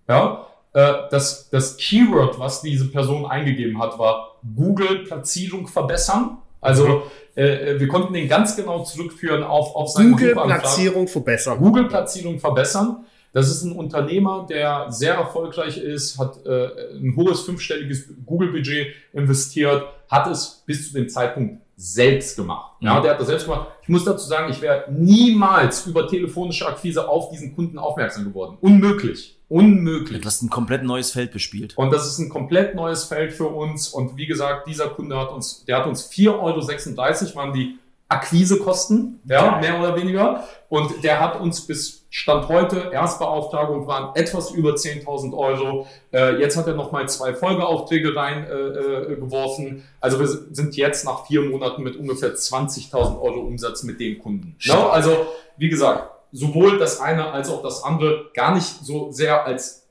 [0.08, 6.38] Ja, äh, das, das Keyword, was diese Person eingegeben hat, war Google-Platzierung verbessern.
[6.60, 7.02] Also
[7.34, 10.10] äh, wir konnten den ganz genau zurückführen auf, auf seine.
[10.10, 11.58] Google-Platzierung verbessern.
[11.58, 13.04] Google-Platzierung verbessern.
[13.36, 19.84] Das ist ein Unternehmer, der sehr erfolgreich ist, hat äh, ein hohes fünfstelliges Google-Budget investiert,
[20.10, 22.72] hat es bis zu dem Zeitpunkt selbst gemacht.
[22.80, 23.02] Ja, Mhm.
[23.02, 23.68] der hat das selbst gemacht.
[23.82, 28.56] Ich muss dazu sagen, ich wäre niemals über telefonische Akquise auf diesen Kunden aufmerksam geworden.
[28.62, 29.38] Unmöglich.
[29.50, 30.22] Unmöglich.
[30.22, 31.76] Du hast ein komplett neues Feld bespielt.
[31.76, 33.90] Und das ist ein komplett neues Feld für uns.
[33.90, 37.78] Und wie gesagt, dieser Kunde hat uns, der hat uns 4,36 Euro waren die
[38.08, 40.44] Akquisekosten, ja, mehr oder weniger.
[40.70, 45.86] Und der hat uns bis Stand heute, Erstbeauftragung waren etwas über 10.000 Euro.
[46.14, 49.12] Äh, jetzt hat er nochmal zwei Folgeaufträge reingeworfen.
[49.12, 49.82] Äh, geworfen.
[50.00, 54.56] also wir sind jetzt nach vier Monaten mit ungefähr 20.000 Euro Umsatz mit dem Kunden.
[54.64, 54.86] No?
[54.86, 55.26] Also,
[55.58, 59.86] wie gesagt, sowohl das eine als auch das andere gar nicht so sehr als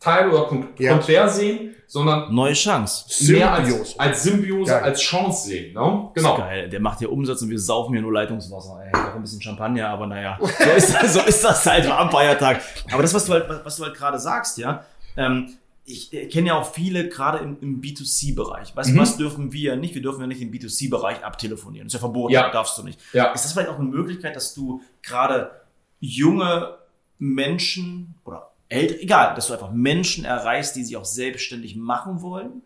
[0.00, 0.92] Gegenteil oder kon Ja.
[0.94, 3.04] konträr sehen, sondern Neue Chance.
[3.32, 4.00] mehr als, Symbiose.
[4.00, 4.82] als Symbiose, Geil.
[4.82, 5.74] als Chance sehen.
[5.74, 6.08] Ne?
[6.14, 6.36] Ist Genau.
[6.38, 6.68] Geil.
[6.70, 8.80] Der macht hier Umsatz und wir saufen hier nur Leitungswasser.
[8.84, 10.38] Ey, auch ein bisschen Champagner, aber naja.
[10.40, 12.60] So ist, das- so ist das halt am Feiertag.
[12.92, 14.84] Aber das, was du halt, was du halt gerade sagst, ja,
[15.16, 18.76] ähm, ich kenne ja auch viele, gerade im, im B2C-Bereich.
[18.76, 18.98] Weißt du, Mhm.
[19.00, 19.94] was dürfen wir nicht?
[19.94, 21.88] Wir dürfen ja nicht im B2C-Bereich abtelefonieren.
[21.88, 22.50] Das ist ja verboten, Ja.
[22.50, 23.00] darfst du nicht.
[23.12, 23.32] Ja.
[23.32, 25.50] Ist das vielleicht auch eine Möglichkeit, dass du gerade
[25.98, 26.76] junge
[27.18, 32.62] Menschen oder ältere, egal, dass du einfach Menschen erreichst, die sich auch selbstständig machen wollen?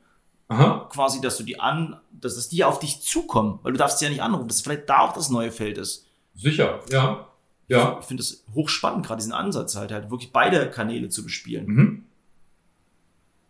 [0.46, 0.88] Aha.
[0.92, 4.04] quasi, dass du die an, dass, dass die auf dich zukommen, weil du darfst sie
[4.04, 6.06] ja nicht anrufen, dass vielleicht da auch das neue Feld ist.
[6.34, 7.26] Sicher, ja.
[7.66, 7.98] Ja.
[8.00, 11.66] Ich finde es hochspannend, gerade diesen Ansatz halt, halt wirklich beide Kanäle zu bespielen.
[11.66, 12.04] Mhm.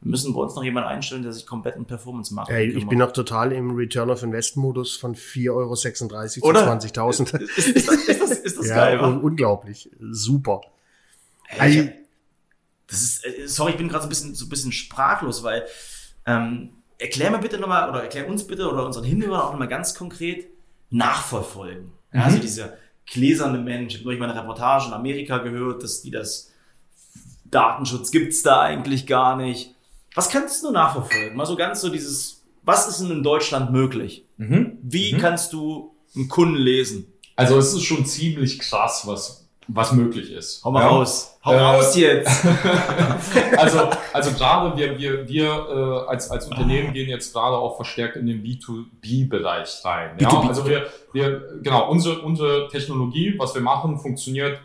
[0.02, 2.50] Wir müssen bei uns noch jemanden einstellen, der sich komplett um Performance macht.
[2.50, 6.78] Ey, ich bin noch total im Return of Invest Modus von 4,36 Euro Oder?
[6.78, 7.40] zu 20.000.
[7.40, 9.90] ist, ist, das, ist, das, ist das ja, geil, un unglaublich.
[9.98, 10.61] Super.
[11.48, 12.03] Ey, ich,
[12.95, 15.64] das ist, äh, sorry, ich bin gerade so ein bisschen, so ein bisschen sprachlos, weil
[16.26, 19.95] ähm, erklär mir bitte nochmal, oder erklär uns bitte oder unseren Hinhörern auch nochmal ganz
[19.95, 20.47] konkret
[20.90, 21.90] Nachverfolgen.
[22.12, 22.24] Ja, Mhm.
[22.26, 22.74] also dieser
[23.07, 23.95] gläserne Mensch.
[23.95, 26.51] Ich habe neulich mal eine Reportage in Amerika gehört, dass die das
[27.45, 29.74] Datenschutz gibt's da eigentlich gar nicht.
[30.14, 31.36] Was kannst du nachverfolgen?
[31.36, 34.24] Mal so ganz so dieses, was ist denn in Deutschland möglich?
[34.36, 34.78] Mhm.
[34.82, 35.18] Wie Mhm.
[35.18, 37.07] kannst du einen Kunden lesen?
[37.36, 40.64] Also es ist schon ziemlich krass, was, was möglich ist.
[40.64, 40.88] Hau mal ja?
[40.88, 41.38] raus.
[41.44, 42.28] Hau Äh, raus jetzt.
[43.56, 48.16] also, also gerade wir, wir, wir äh, als, als Unternehmen gehen jetzt gerade auch verstärkt
[48.16, 50.16] in den B2B-Bereich rein.
[50.18, 50.28] Ja?
[50.28, 50.48] B2B.
[50.48, 54.58] Also wir, wir, genau, unsere, unsere Technologie, was wir machen, funktioniert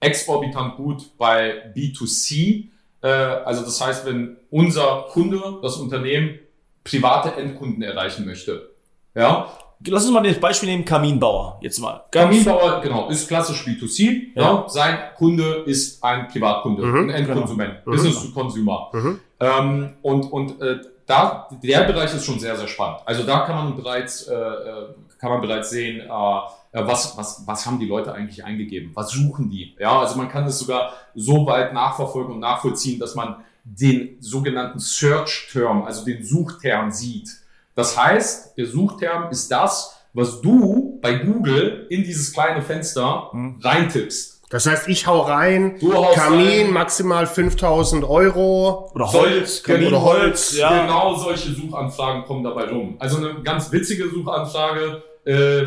[0.00, 2.66] exorbitant gut bei B2C.
[3.02, 6.38] Äh, also das heißt, wenn unser Kunde, das Unternehmen,
[6.84, 8.70] private Endkunden erreichen möchte.
[9.14, 9.48] Ja,
[9.86, 11.58] Lass uns mal das Beispiel nehmen, Kaminbauer.
[11.60, 12.04] Jetzt mal.
[12.10, 14.28] Kaminbauer, genau, ist klassisch B2C.
[14.34, 14.42] Ja.
[14.42, 14.64] Ja.
[14.68, 17.96] Sein Kunde ist ein Privatkunde, Mhm, ein Endkonsument, genau.
[17.96, 18.88] Business to Consumer.
[18.92, 19.20] Mhm.
[19.38, 23.00] Ähm, und und äh, da, der Bereich ist schon sehr, sehr spannend.
[23.04, 24.88] Also da kann man bereits, äh, äh,
[25.20, 28.90] kann man bereits sehen, äh, äh, was, was, was haben die Leute eigentlich eingegeben?
[28.94, 29.74] Was suchen die?
[29.78, 34.78] Ja, also man kann es sogar so weit nachverfolgen und nachvollziehen, dass man den sogenannten
[34.78, 37.28] Search-Term, also den Suchterm sieht.
[37.76, 43.60] Das heißt, der Suchterm ist das, was du bei Google in dieses kleine Fenster Mhm.
[43.62, 44.40] reintippst.
[44.48, 46.70] Das heißt, ich hau rein, Du haust Kamin rein.
[46.72, 48.90] maximal 5000 Euro.
[48.94, 50.82] Oder Holz, Kamin, genau, Holz, ja.
[50.82, 52.96] Genau solche Suchanfragen kommen dabei rum.
[52.98, 55.02] Also eine ganz witzige Suchanfrage.
[55.24, 55.62] Äh,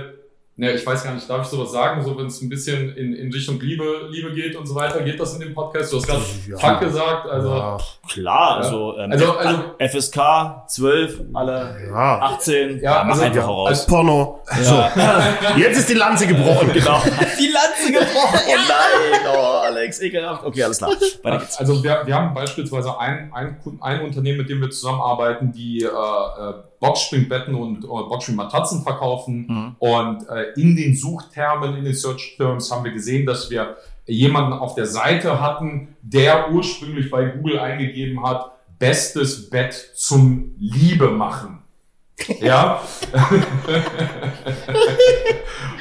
[0.59, 2.03] ne, ich weiß gar nicht, darf ich sowas sagen?
[2.03, 5.19] So, wenn es ein bisschen in, in Richtung Liebe, Liebe geht und so weiter, geht
[5.19, 5.91] das in dem Podcast?
[5.91, 6.57] Du hast gerade Ja.
[6.57, 7.49] Fuck gesagt, also.
[7.55, 7.77] Ja.
[8.11, 8.55] Klar, Ja.
[8.57, 12.19] also, ähm, Also- also- FSK 12, alle Ja.
[12.21, 12.79] 18.
[12.81, 13.85] Ja, mach also- einfach raus.
[13.87, 14.41] Porno.
[14.51, 14.91] Ja.
[15.55, 15.59] So.
[15.59, 16.71] Jetzt ist die Lanze gebrochen.
[16.73, 17.01] genau.
[17.39, 18.39] Die Lanze gebrochen.
[18.47, 20.43] Oh nein, oh Alex, ekelhaft.
[20.43, 20.91] Okay, alles klar.
[21.23, 21.57] Weiter geht's.
[21.57, 25.87] Also wir, wir haben beispielsweise ein, ein, ein Unternehmen, mit dem wir zusammenarbeiten, die äh,
[25.87, 29.47] äh, Boxspringbetten und äh, Boxspringmatratzen verkaufen.
[29.47, 29.75] Mhm.
[29.79, 34.53] Und äh, in den Suchtermen, in den Search Terms haben wir gesehen, dass wir jemanden
[34.53, 41.59] auf der Seite hatten, der ursprünglich bei Google eingegeben hat, bestes Bett zum Liebe machen.
[42.41, 42.81] Ja.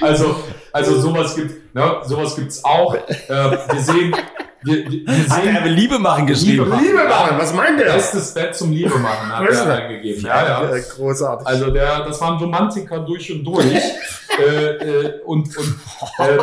[0.01, 0.37] also,
[0.73, 2.95] also sowas gibt, ne, sowas gibt's auch.
[2.95, 4.15] Äh, wir sehen,
[4.63, 6.65] wir, wir, wir sehen Liebe machen geschrieben.
[6.65, 6.85] Liebe machen.
[6.85, 7.93] Liebe machen, was meint der?
[7.93, 9.67] bestes Bett zum Liebe machen, hat er das?
[9.67, 10.25] eingegeben.
[10.25, 10.75] Ja, ja.
[10.75, 11.47] Äh, Großartig.
[11.47, 13.67] Also der, das war ein Romantiker durch und durch.
[14.39, 15.75] äh, äh, und und
[16.19, 16.41] ähm,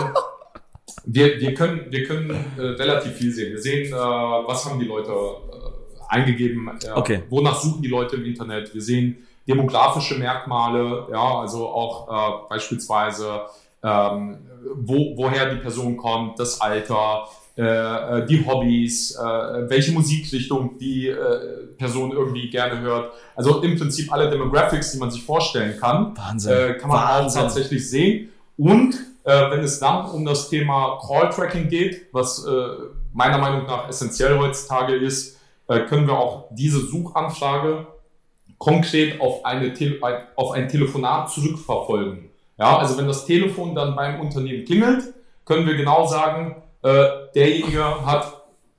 [1.06, 3.54] wir, wir können, wir können äh, relativ viel sehen.
[3.54, 7.24] Wir sehen, äh, was haben die Leute äh, eingegeben, äh, Okay.
[7.30, 8.74] wonach suchen die Leute im Internet.
[8.74, 13.42] Wir sehen demografische Merkmale, ja, also auch äh, beispielsweise,
[13.84, 14.40] ähm,
[14.74, 17.28] wo, woher die Person kommt, das Alter,
[17.58, 19.24] äh, äh, die Hobbys, äh,
[19.70, 23.14] welche Musikrichtung die äh, Person irgendwie gerne hört.
[23.34, 26.52] Also im Prinzip alle Demographics, die man sich vorstellen kann, Wahnsinn.
[26.52, 27.42] äh, kann man auch Wahnsinn.
[27.44, 28.30] tatsächlich sehen.
[28.58, 32.46] Und äh, wenn es dann um das Thema Call-Tracking geht, was
[33.14, 35.38] meiner Meinung nach essentiell heutzutage ist,
[35.68, 37.88] können wir auch diese Suchanfrage
[38.58, 40.00] konkret auf, eine Tele
[40.36, 42.30] auf ein Telefonat zurückverfolgen.
[42.58, 45.14] Ja, also wenn das Telefon dann beim Unternehmen klingelt,
[45.46, 48.32] können wir genau sagen, äh, derjenige hat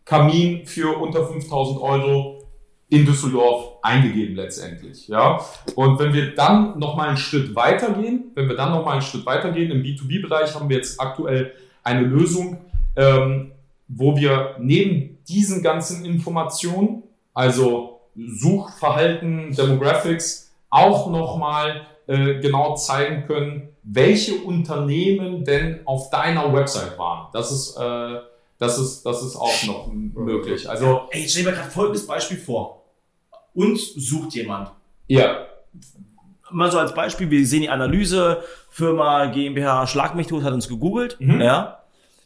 [0.04, 2.44] Kamin für unter 5000 Euro
[2.88, 5.08] in Düsseldorf eingegeben letztendlich.
[5.08, 5.40] Ja?
[5.74, 9.72] Und wenn wir dann nochmal einen Schritt weitergehen, wenn wir dann nochmal einen Schritt weitergehen,
[9.72, 11.52] im B2B-Bereich haben wir jetzt aktuell
[11.82, 12.58] eine Lösung,
[12.94, 13.50] ähm,
[13.88, 17.02] wo wir neben diesen ganzen Informationen,
[17.34, 26.98] also Suchverhalten, Demographics, auch nochmal äh, genau zeigen können, welche Unternehmen denn auf deiner Website
[26.98, 27.28] waren.
[27.32, 28.20] Das ist, äh,
[28.58, 30.68] das ist, das ist auch noch möglich.
[30.68, 32.82] Also, Ey, ich stell mir gerade folgendes Beispiel vor.
[33.54, 34.70] Uns sucht jemand.
[35.08, 35.46] ja,
[36.52, 40.68] Mal so als Beispiel, wir sehen die Analyse, Firma GmbH Schlag mich tot hat uns
[40.68, 41.40] gegoogelt, Mhm.
[41.40, 41.82] ja.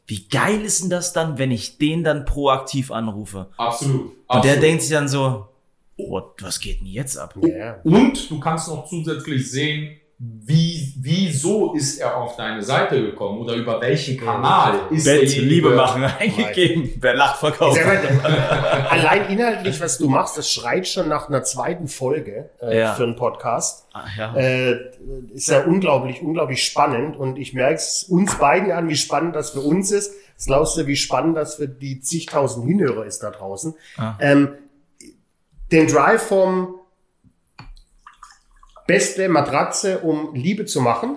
[0.06, 3.46] Wie geil ist denn das dann, wenn ich den dann proaktiv anrufe?
[3.56, 4.00] absolut.
[4.02, 4.62] Und der absolut.
[4.62, 5.48] denkt sich dann so,
[5.96, 7.34] oh, was geht denn jetzt ab?
[7.42, 7.76] ja.
[7.84, 13.54] Und du kannst noch zusätzlich sehen, wie, wieso ist er auf deine Seite gekommen oder
[13.54, 16.90] über welchen Kanal ist Bett, Liebe machen eingegeben.
[17.00, 17.80] Wer lacht, verkauft.
[18.90, 22.92] Allein inhaltlich, was du machst, das schreit schon nach einer zweiten Folge äh, Ja.
[22.94, 23.86] für einen Podcast.
[23.94, 24.34] Ah, ja.
[24.36, 24.90] Äh,
[25.32, 29.50] ist ja unglaublich, unglaublich spannend und ich merke es uns beiden an, wie spannend das
[29.50, 30.12] für uns ist.
[30.36, 33.72] Das glaubst du, wie spannend das für die zigtausend Hinhörer ist da draußen.
[33.96, 34.16] Ah.
[34.20, 34.50] Ähm,
[35.72, 36.74] den Drive vom
[38.91, 41.16] beste Matratze, um Liebe zu machen,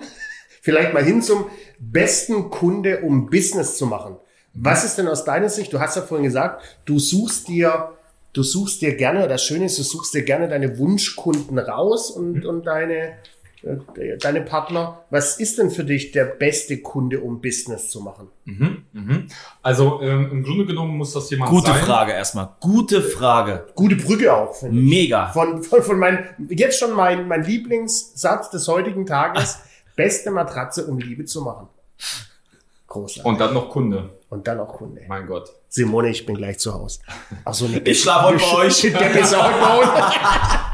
[0.62, 1.46] vielleicht mal hin zum
[1.80, 4.14] besten Kunde, um Business zu machen.
[4.52, 5.72] Was ist denn aus deiner Sicht?
[5.72, 7.90] Du hast ja vorhin gesagt, du suchst dir,
[8.32, 12.46] du suchst dir gerne, das Schöne ist, du suchst dir gerne deine Wunschkunden raus und,
[12.46, 13.14] und deine,
[14.20, 15.04] deine Partner.
[15.10, 18.28] Was ist denn für dich der beste Kunde, um Business zu machen?
[18.44, 19.28] Mhm, mhm.
[19.62, 21.82] Also ähm, im Grunde genommen muss das jemand Gute sein.
[21.82, 22.50] Frage erstmal.
[22.60, 23.66] Gute Frage.
[23.74, 24.88] Gute Brücke auch, finde ich.
[24.88, 25.28] Mega.
[25.32, 29.58] Von, von, von mein, jetzt schon mein, mein Lieblingssatz des heutigen Tages.
[29.96, 31.68] Beste Matratze, um Liebe zu machen.
[32.88, 33.24] Großartig.
[33.24, 34.10] Und dann noch Kunde.
[34.28, 35.02] Und dann auch Kunde.
[35.08, 35.50] Mein Gott.
[35.68, 37.00] Simone, ich bin gleich zu Hause.
[37.44, 38.80] Ach so, ne, Ich schlaf heute bei euch.
[38.80, 40.73] Der ist auch bei uns.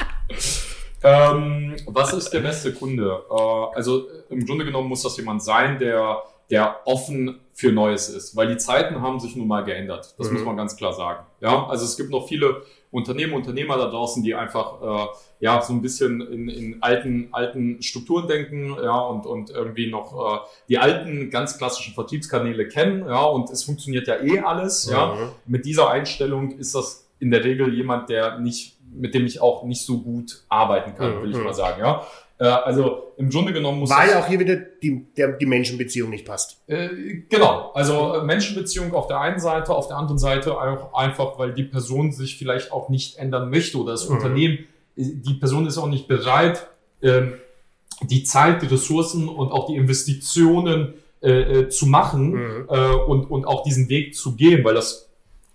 [1.03, 3.23] Ähm, was ist der beste Kunde?
[3.31, 8.09] Äh, also äh, im Grunde genommen muss das jemand sein, der, der offen für Neues
[8.09, 10.15] ist, weil die Zeiten haben sich nun mal geändert.
[10.19, 10.35] Das Mhm.
[10.35, 11.25] muss man ganz klar sagen.
[11.41, 15.07] Ja, also es gibt noch viele Unternehmen, Unternehmer da draußen, die einfach äh,
[15.41, 20.13] ja so ein bisschen in, in alten alten Strukturen denken, ja und und irgendwie noch
[20.35, 20.39] äh,
[20.69, 25.15] die alten ganz klassischen Vertriebskanäle kennen, ja und es funktioniert ja eh alles, ja.
[25.15, 25.29] Mhm.
[25.47, 29.65] Mit dieser Einstellung ist das in der Regel jemand, der nicht, mit dem ich auch
[29.65, 31.45] nicht so gut arbeiten kann, will ich Mhm.
[31.45, 32.07] mal sagen, ja.
[32.39, 36.25] Äh, also im Grunde genommen muss Weil auch hier wieder die, der, die Menschenbeziehung nicht
[36.27, 36.63] passt.
[36.69, 36.89] äh,
[37.29, 41.53] genau, also äh, Menschenbeziehung auf der einen Seite, auf der anderen Seite auch einfach, weil
[41.53, 44.17] die Person sich vielleicht auch nicht ändern möchte oder das Mhm.
[44.17, 44.59] Unternehmen,
[44.97, 46.67] äh, die Person ist auch nicht bereit,
[47.03, 47.35] ähm,
[48.03, 52.67] die Zeit, die Ressourcen und auch die Investitionen äh, zu machen Mhm.
[52.71, 55.10] äh, und, und auch diesen Weg zu gehen, weil das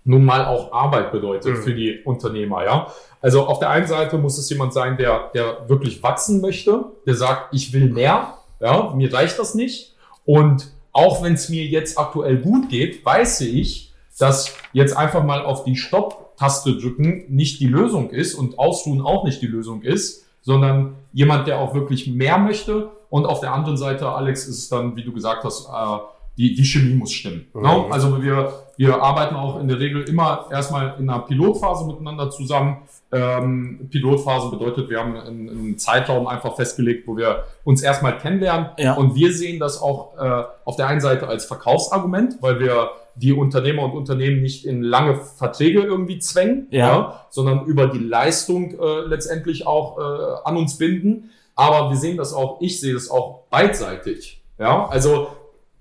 [0.06, 1.62] nun mal auch Arbeit bedeutet Mhm.
[1.62, 2.86] für die Unternehmer, ja.
[3.20, 7.14] Also auf der einen Seite muss es jemand sein, der, der wirklich wachsen möchte, der
[7.14, 9.94] sagt, ich will mehr, ja, mir reicht das nicht.
[10.24, 15.44] Und auch wenn es mir jetzt aktuell gut geht, weiß ich, dass jetzt einfach mal
[15.44, 20.24] auf die Stopp-Taste drücken nicht die Lösung ist und ausruhen auch nicht die Lösung ist,
[20.40, 22.90] sondern jemand, der auch wirklich mehr möchte.
[23.10, 25.98] Und auf der anderen Seite, Alex, ist es dann, wie du gesagt hast, äh,
[26.38, 27.46] die, die Chemie muss stimmen.
[27.52, 27.62] Mhm.
[27.62, 27.84] Ne?
[27.90, 32.78] Also wir, wir arbeiten auch in der Regel immer erstmal in einer Pilotphase miteinander zusammen.
[33.12, 38.70] Ähm, Pilotphase bedeutet, wir haben einen, einen Zeitraum einfach festgelegt, wo wir uns erstmal kennenlernen.
[38.78, 38.94] Ja.
[38.94, 43.32] Und wir sehen das auch äh, auf der einen Seite als Verkaufsargument, weil wir die
[43.32, 47.24] Unternehmer und Unternehmen nicht in lange Verträge irgendwie zwängen, Ja.
[47.30, 50.02] sondern über die Leistung äh, letztendlich auch äh,
[50.44, 51.30] an uns binden.
[51.54, 54.42] Aber wir sehen das auch, ich sehe das auch beidseitig.
[54.58, 55.28] Ja, also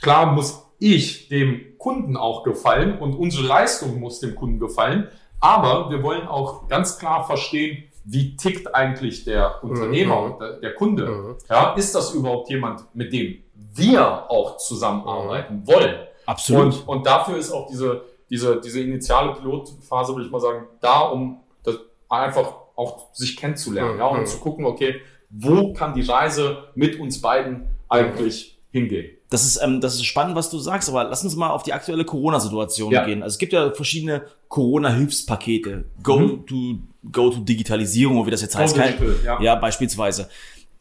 [0.01, 5.07] klar muss ich dem Kunden auch gefallen und unsere Leistung muss dem Kunden gefallen.
[5.39, 11.05] Aber wir wollen auch ganz klar verstehen, wie tickt eigentlich der Unternehmer und der, Kunde?
[11.05, 11.35] Mhm.
[11.47, 15.95] Ja, ist das überhaupt jemand, mit dem wir auch zusammenarbeiten wollen?
[16.25, 16.63] Absolut.
[16.65, 21.01] Und, und dafür ist auch diese, diese, diese initiale Pilotphase, würde ich mal sagen, da,
[21.01, 21.75] um das
[22.09, 23.99] einfach auch sich kennenzulernen, Mhm.
[23.99, 29.14] ja, und zu gucken, okay, wo kann die Reise mit uns beiden eigentlich hingehen?
[29.29, 31.73] Das ist, ähm, das ist spannend, was du sagst, aber lass uns mal auf die
[31.73, 33.05] aktuelle Corona-Situation Ja.
[33.05, 33.23] gehen.
[33.23, 35.85] Also es gibt ja verschiedene Corona-Hilfspakete.
[36.03, 36.45] Go Mhm.
[36.45, 36.75] to
[37.11, 38.75] Go to Digitalisierung, oder wie das jetzt heißt.
[38.75, 39.39] Kein- ja.
[39.39, 40.27] ja, beispielsweise.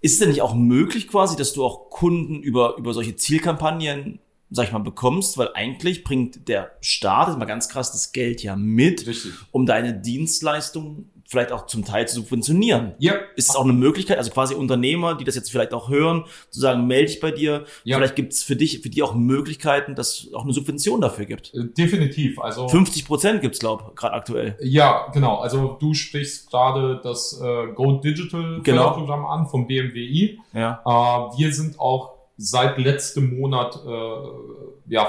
[0.01, 4.21] Ist es denn nicht auch möglich quasi, dass du auch Kunden über, über solche Zielkampagnen,
[4.51, 5.37] sag ich mal, bekommst?
[5.37, 9.33] Weil eigentlich bringt der Staat, das ist mal ganz krass, das Geld ja mit, Richtig.
[9.53, 12.95] um deine Dienstleistung vielleicht auch zum Teil zu subventionieren.
[12.99, 16.25] Ja, Ist es auch eine Möglichkeit, also quasi Unternehmer, die das jetzt vielleicht auch hören,
[16.51, 17.65] zu sagen, melde dich bei dir.
[17.85, 17.97] Ja.
[17.97, 21.25] Vielleicht gibt es für dich, für die auch Möglichkeiten, dass es auch eine Subvention dafür
[21.25, 21.53] gibt.
[21.55, 22.39] äh, definitiv.
[22.41, 24.57] Also 50 Prozent gibt's glaube ich, gerade aktuell.
[24.61, 25.37] Ja, genau.
[25.39, 28.91] Also du sprichst gerade das äh, Go Digital Genau.
[28.93, 30.39] Programm an vom BMWI.
[30.53, 30.83] Ja.
[30.85, 35.09] Äh, wir sind auch seit letztem Monat äh, ja,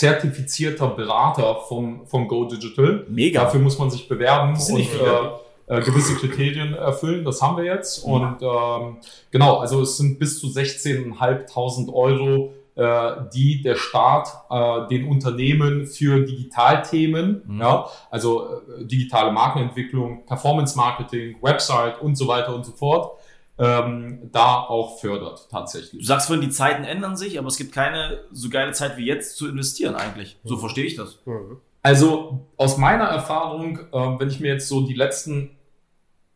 [0.00, 3.04] zertifizierter Berater vom, vom Go Digital.
[3.10, 3.44] Mega.
[3.44, 7.22] Dafür muss man sich bewerben und äh, äh, gewisse Kriterien erfüllen.
[7.22, 8.02] Das haben wir jetzt.
[8.02, 8.96] Und ähm,
[9.30, 15.86] genau, also es sind bis zu 16.500 Euro, äh, die der Staat äh, den Unternehmen
[15.86, 17.60] für Digitalthemen, Mhm.
[17.60, 23.19] ja, also äh, digitale Markenentwicklung, Performance Marketing, Website und so weiter und so fort,
[23.60, 26.06] ähm, da auch fördert Du tatsächlich.
[26.06, 29.36] sagst vorhin, die Zeiten ändern sich, aber es gibt keine so geile Zeit wie jetzt
[29.36, 30.38] zu investieren eigentlich.
[30.44, 31.18] So verstehe ich das.
[31.26, 31.58] Mhm.
[31.82, 35.56] Also aus meiner Erfahrung, äh, wenn ich mir jetzt so die letzten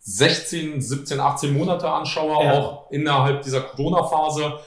[0.00, 2.52] 16, 17, 18 Monate anschaue, Ja.
[2.52, 4.58] auch innerhalb dieser Corona-Phase,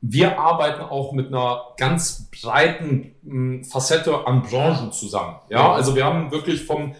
[0.00, 5.36] wir arbeiten auch mit einer ganz breiten mh, Facette an Branchen zusammen.
[5.48, 6.94] Ja, also wir haben wirklich vom,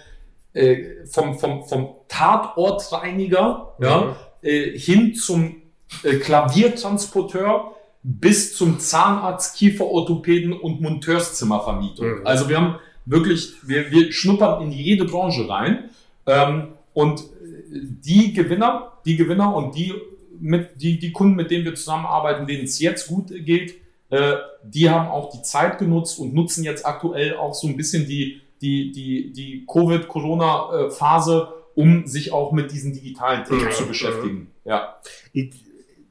[0.55, 5.57] äh, vom, vom, vom Tatortreiniger ja, äh, hin zum
[6.03, 12.21] äh, Klaviertransporteur bis zum Zahnarzt, Kieferorthopäden und Monteurszimmervermietung.
[12.21, 12.27] Mhm.
[12.27, 12.77] Also wir haben
[13.07, 15.91] wirklich, wir, wir schnuppern in jede Branche rein
[16.27, 17.25] ähm, und äh,
[17.73, 19.93] die Gewinner, die Gewinner und die
[20.41, 23.81] mit die, die Kunden, mit denen wir zusammenarbeiten, denen es jetzt gut geht,
[24.11, 28.07] äh, die haben auch die Zeit genutzt und nutzen jetzt aktuell auch so ein bisschen
[28.07, 33.71] die, die, die, die Covid-Corona-Phase, um sich auch mit diesen digitalen Themen Mhm.
[33.73, 34.51] zu beschäftigen.
[34.65, 34.97] Ja.
[35.33, 35.53] Ich,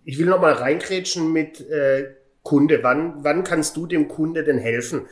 [0.05, 2.09] ich will noch mal reingrätschen mit äh,
[2.43, 2.79] Kunde.
[2.83, 5.03] Wann, wann kannst du dem Kunde denn helfen?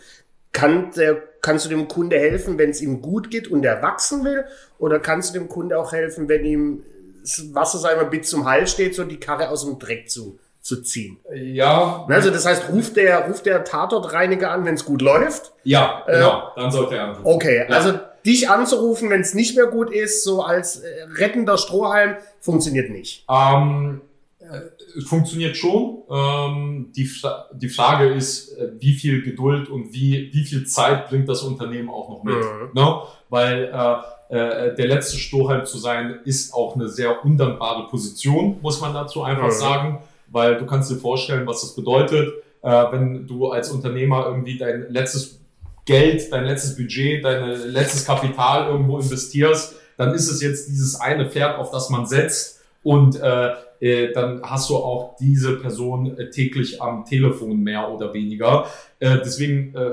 [0.51, 4.25] Kann der, kannst du dem Kunde helfen, wenn es ihm gut geht und er wachsen
[4.25, 4.43] will?
[4.79, 6.83] Oder kannst du dem Kunde auch helfen, wenn ihm
[7.21, 10.37] das Wasser sei mal bis zum Hals steht, so die Karre aus dem Dreck zu,
[10.61, 11.17] zu ziehen?
[11.33, 15.53] Ja, Also das heißt, ruft der, ruft der Tatortreiniger an, wenn es gut läuft?
[15.63, 16.51] ja, Äh, genau.
[16.57, 17.21] Dann sollte er anrufen.
[17.23, 17.75] Okay, Ja.
[17.77, 22.89] also dich anzurufen, wenn es nicht mehr gut ist, so als äh, rettender Strohhalm, funktioniert
[22.89, 23.25] nicht.
[23.29, 24.01] Ähm,
[24.39, 24.61] äh,
[24.97, 25.99] es funktioniert schon.
[26.09, 31.07] Ähm, die, Fra die Frage ist, äh, wie viel Geduld und wie, wie viel Zeit
[31.09, 32.35] bringt das Unternehmen auch noch mit?
[32.35, 32.69] Mhm.
[32.73, 33.01] Ne?
[33.29, 38.81] Weil äh, äh, der letzte Strohhalm zu sein, ist auch eine sehr undankbare Position, muss
[38.81, 39.51] man dazu einfach Mhm.
[39.51, 39.97] sagen.
[40.27, 45.41] Weil du kannst dir vorstellen, was das bedeutet, wenn du als Unternehmer irgendwie dein letztes
[45.85, 51.29] Geld, dein letztes Budget, dein letztes Kapital irgendwo investierst, dann ist es jetzt dieses eine
[51.29, 56.29] Pferd, auf das man setzt und äh, äh, dann hast du auch diese Person äh,
[56.29, 58.67] täglich am Telefon mehr oder weniger.
[58.99, 59.91] Äh, deswegen, äh,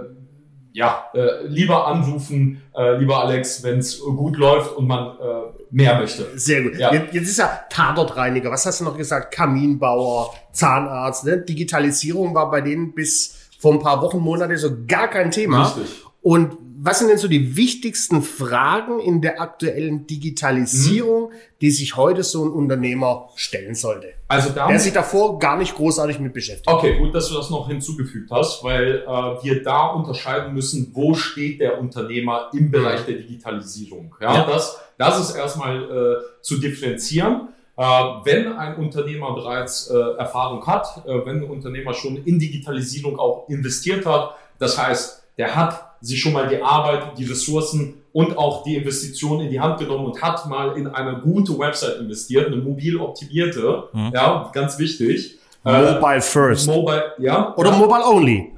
[0.72, 5.98] ja, äh, lieber anrufen, äh, lieber Alex, wenn es gut läuft und man äh, mehr
[5.98, 6.26] möchte.
[6.36, 6.76] Sehr gut.
[6.76, 6.92] Ja.
[6.92, 8.50] Jetzt, ist ja Tatortreiniger.
[8.50, 9.34] Was hast du noch gesagt?
[9.34, 11.24] Kaminbauer, Zahnarzt.
[11.24, 11.38] Ne?
[11.38, 15.66] Digitalisierung war bei denen bis vor ein paar Wochen, Monate so gar kein Thema.
[15.66, 16.04] Richtig.
[16.22, 22.22] Und was sind denn so die wichtigsten Fragen in der aktuellen Digitalisierung, die sich heute
[22.22, 24.12] so ein Unternehmer stellen sollte?
[24.28, 26.68] Also da Der sich davor gar nicht großartig mit beschäftigt.
[26.68, 31.14] Okay, gut, dass du das noch hinzugefügt hast, weil äh, wir da unterscheiden müssen, wo
[31.14, 34.14] steht der Unternehmer im Bereich der Digitalisierung.
[34.20, 34.46] Ja, Ja.
[34.46, 37.48] Das, das ist erstmal äh, zu differenzieren.
[37.78, 37.82] Äh,
[38.24, 43.48] wenn ein Unternehmer bereits äh, Erfahrung hat, äh, wenn ein Unternehmer schon in Digitalisierung auch
[43.48, 48.64] investiert hat, das heißt, der hat sich schon mal die Arbeit, die Ressourcen und auch
[48.64, 52.56] die Investitionen in die Hand genommen und hat mal in eine gute Website investiert, eine
[52.56, 54.10] mobil optimierte, Mhm.
[54.12, 55.38] ja, ganz wichtig.
[55.62, 56.66] Mobile first.
[56.66, 57.54] Mobile, ja.
[57.56, 57.72] Oder.
[57.72, 58.52] Mobile only.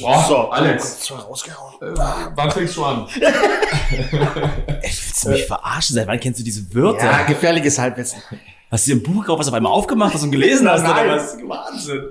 [0.00, 1.74] Boah, Alex, So, rausgehauen.
[1.82, 1.94] äh,
[2.36, 3.06] wann fängst du an?
[4.82, 5.94] Echt, willst du mich verarschen?
[5.94, 7.04] Seit wann kennst du diese Wörter?
[7.06, 8.22] Ja, gefährliches Halbwissen.
[8.70, 10.82] Hast du dir ein Buch gekauft, was auf einmal aufgemacht hast und gelesen hast?
[10.84, 11.06] Nein.
[11.06, 11.36] Oder was?
[11.42, 12.08] Wahnsinn.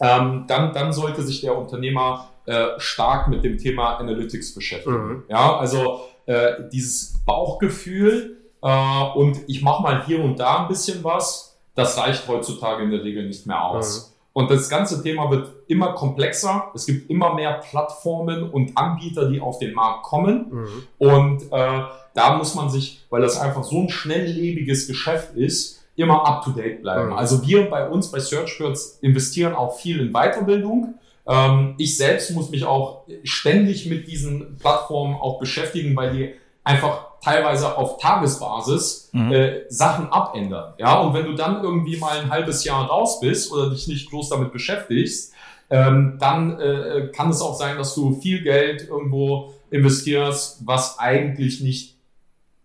[0.00, 4.96] ähm, dann, dann sollte sich der Unternehmer äh, stark mit dem Thema Analytics beschäftigen.
[5.08, 5.22] Mhm.
[5.28, 11.04] Ja, also äh, dieses Bauchgefühl äh, und ich mache mal hier und da ein bisschen
[11.04, 14.08] was, das reicht heutzutage in der Regel nicht mehr aus.
[14.08, 14.13] Mhm.
[14.34, 16.72] Und das ganze Thema wird immer komplexer.
[16.74, 20.46] Es gibt immer mehr Plattformen und Anbieter, die auf den Markt kommen.
[20.50, 20.82] Mhm.
[20.98, 21.82] Und äh,
[22.14, 26.50] da muss man sich, weil das einfach so ein schnelllebiges Geschäft ist, immer up to
[26.50, 27.10] date bleiben.
[27.10, 27.12] Mhm.
[27.12, 30.94] Also wir bei uns bei SearchBirds investieren auch viel in Weiterbildung.
[31.28, 37.13] Ähm, ich selbst muss mich auch ständig mit diesen Plattformen auch beschäftigen, weil die einfach
[37.24, 39.32] teilweise auf Tagesbasis mhm.
[39.32, 40.74] äh, Sachen abändern.
[40.78, 44.10] Ja, und wenn du dann irgendwie mal ein halbes Jahr raus bist oder dich nicht
[44.10, 45.32] groß damit beschäftigst,
[45.70, 51.60] ähm, dann äh, kann es auch sein, dass du viel Geld irgendwo investierst, was eigentlich
[51.60, 51.96] nicht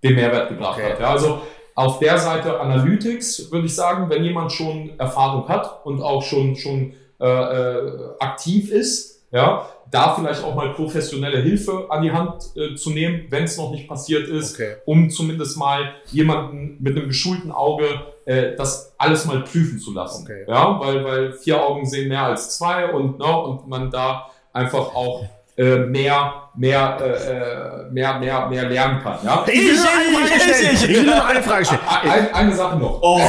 [0.03, 0.91] den Mehrwert gebracht okay.
[0.91, 0.99] hat.
[0.99, 1.41] Ja, also
[1.75, 6.57] auf der Seite Analytics würde ich sagen, wenn jemand schon Erfahrung hat und auch schon
[6.57, 12.51] schon äh, äh, aktiv ist, ja, da vielleicht auch mal professionelle Hilfe an die Hand
[12.55, 14.75] äh, zu nehmen, wenn es noch nicht passiert ist, okay.
[14.85, 17.85] um zumindest mal jemanden mit einem geschulten Auge
[18.25, 20.23] äh, das alles mal prüfen zu lassen.
[20.23, 20.45] Okay.
[20.47, 24.93] Ja, weil, weil vier Augen sehen mehr als zwei und, ne, und man da einfach
[24.93, 25.25] auch
[25.57, 29.17] äh, mehr, mehr, äh, äh mehr, mehr, mehr lernen kann.
[29.23, 29.43] Ja?
[29.47, 30.75] Ich will eine Frage stellen.
[30.75, 31.81] Ich will noch eine Frage stellen.
[31.87, 32.99] Eine, eine Sache noch.
[33.01, 33.19] Oh.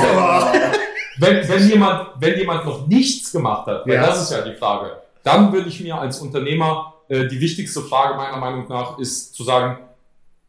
[1.18, 4.06] Wenn, wenn, jemand, wenn jemand noch nichts gemacht hat, weil ja.
[4.06, 8.16] das ist ja die Frage, dann würde ich mir als Unternehmer äh, die wichtigste Frage
[8.16, 9.78] meiner Meinung nach ist zu sagen,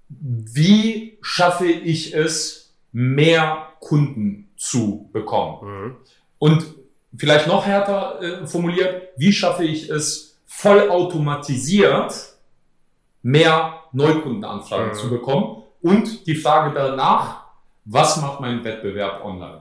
[0.10, 5.68] wie schaffe ich es, mehr Kunden zu bekommen?
[5.68, 5.96] Mhm.
[6.38, 6.66] Und
[7.16, 12.14] vielleicht noch härter äh, formuliert, wie schaffe ich es, vollautomatisiert
[13.22, 14.96] mehr Neukundenanfragen mhm.
[14.96, 15.64] zu bekommen?
[15.82, 17.46] Und die Frage danach,
[17.86, 19.61] was macht mein Wettbewerb online?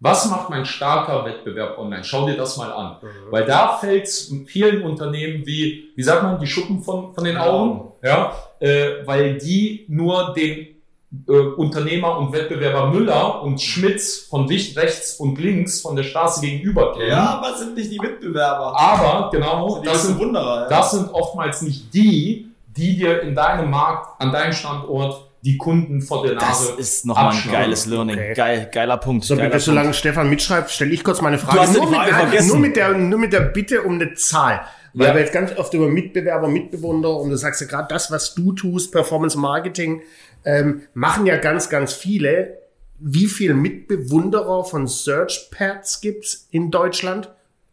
[0.00, 2.04] Was macht mein starker Wettbewerb online?
[2.04, 2.96] Schau dir das mal an.
[3.02, 3.32] Mhm.
[3.32, 7.36] Weil da fällt es vielen Unternehmen wie, wie sagt man, die Schuppen von, von den
[7.36, 10.78] Augen, ja, äh, weil die nur den
[11.26, 16.92] äh, Unternehmer und Wettbewerber Müller und Schmitz von rechts und links von der Straße gegenüber
[16.92, 17.08] kennen.
[17.08, 18.78] Ja, aber sind nicht die Mitbewerber.
[18.78, 20.68] Aber genau, das, sind, Wunderer, ja.
[20.68, 26.02] das sind oftmals nicht die, die dir in deinem Markt, an deinem Standort die Kunden
[26.02, 26.70] vor der Nase.
[26.70, 28.16] Das ist nochmal ein geiles Learning.
[28.16, 28.34] Okay.
[28.34, 29.24] Geil, geiler Punkt.
[29.24, 31.56] So, geiler bitte, solange Stefan mitschreibt, stelle ich kurz meine Frage.
[31.56, 32.48] Du hast nur, mit, vergessen.
[32.48, 34.62] nur, mit der, nur mit der Bitte um eine Zahl.
[34.94, 35.14] Weil ja.
[35.14, 38.52] wir jetzt ganz oft über Mitbewerber, Mitbewunder und du sagst ja gerade das, was du
[38.52, 40.02] tust, Performance Marketing,
[40.44, 42.58] ähm, machen ja ganz, ganz viele.
[42.98, 47.32] Wie viel Mitbewunderer von Search Pads gibt's in Deutschland?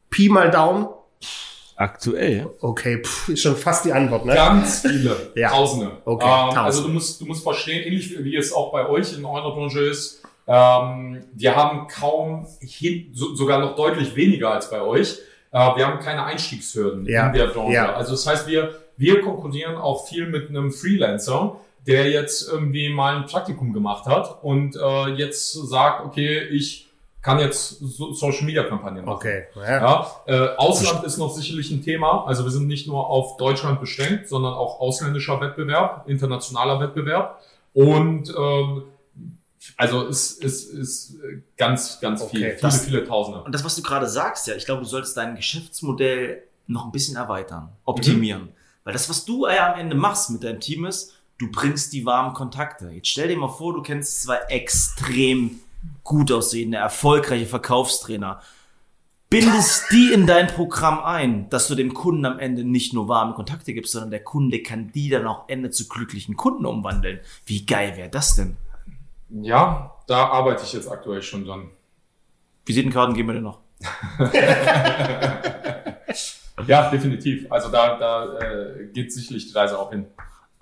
[0.10, 0.88] Pi mal Daumen.
[1.78, 2.48] Aktuell?
[2.62, 4.34] Okay, pff, ist schon fast die Antwort, ne?
[4.34, 5.32] Ganz viele.
[5.36, 5.50] ja.
[5.50, 5.92] Tausende.
[6.06, 6.62] Okay, ähm, Tausende.
[6.62, 9.82] Also du musst, du musst verstehen, ähnlich wie es auch bei euch in eurer Branche
[9.82, 15.20] ist, ähm, wir haben kaum, hin, so, sogar noch deutlich weniger als bei euch,
[15.52, 17.28] äh, wir haben keine Einstiegshürden ja.
[17.28, 17.74] in der Branche.
[17.74, 17.94] Ja.
[17.94, 21.58] Also das heißt, wir, wir konkurrieren auch viel mit einem Freelancer,
[21.88, 26.85] der jetzt irgendwie mal ein Praktikum gemacht hat und äh, jetzt sagt, okay, ich
[27.26, 29.16] kann jetzt so Social Media Kampagnen machen.
[29.16, 29.46] Okay.
[29.56, 29.64] Ja.
[29.64, 32.24] ja äh, Ausland ist noch sicherlich ein Thema.
[32.28, 37.42] Also wir sind nicht nur auf Deutschland beschränkt, sondern auch ausländischer Wettbewerb, internationaler Wettbewerb.
[37.74, 38.84] Und ähm,
[39.76, 41.16] also es ist, ist
[41.58, 42.38] ganz, ganz okay.
[42.38, 43.42] viel, viele, das, viele Tausende.
[43.42, 46.92] Und das, was du gerade sagst, ja, ich glaube, du solltest dein Geschäftsmodell noch ein
[46.92, 48.44] bisschen erweitern, optimieren.
[48.44, 48.50] Mhm.
[48.84, 52.06] Weil das, was du ja am Ende machst mit deinem Team ist, du bringst die
[52.06, 52.90] warmen Kontakte.
[52.90, 55.60] Jetzt stell dir mal vor, du kennst zwei extrem
[56.04, 58.42] gut aussehende, erfolgreiche Verkaufstrainer.
[59.30, 63.34] Bindest die in dein Programm ein, dass du dem Kunden am Ende nicht nur warme
[63.34, 67.20] Kontakte gibst, sondern der Kunde kann die dann auch Ende zu glücklichen Kunden umwandeln.
[67.46, 68.56] Wie geil wäre das denn?
[69.30, 71.70] Ja, da arbeite ich jetzt aktuell schon dran.
[72.66, 73.60] Visitenkarten geben wir dir noch.
[76.68, 77.52] ja, definitiv.
[77.52, 80.06] Also da, da äh, geht sicherlich die Reise auch hin.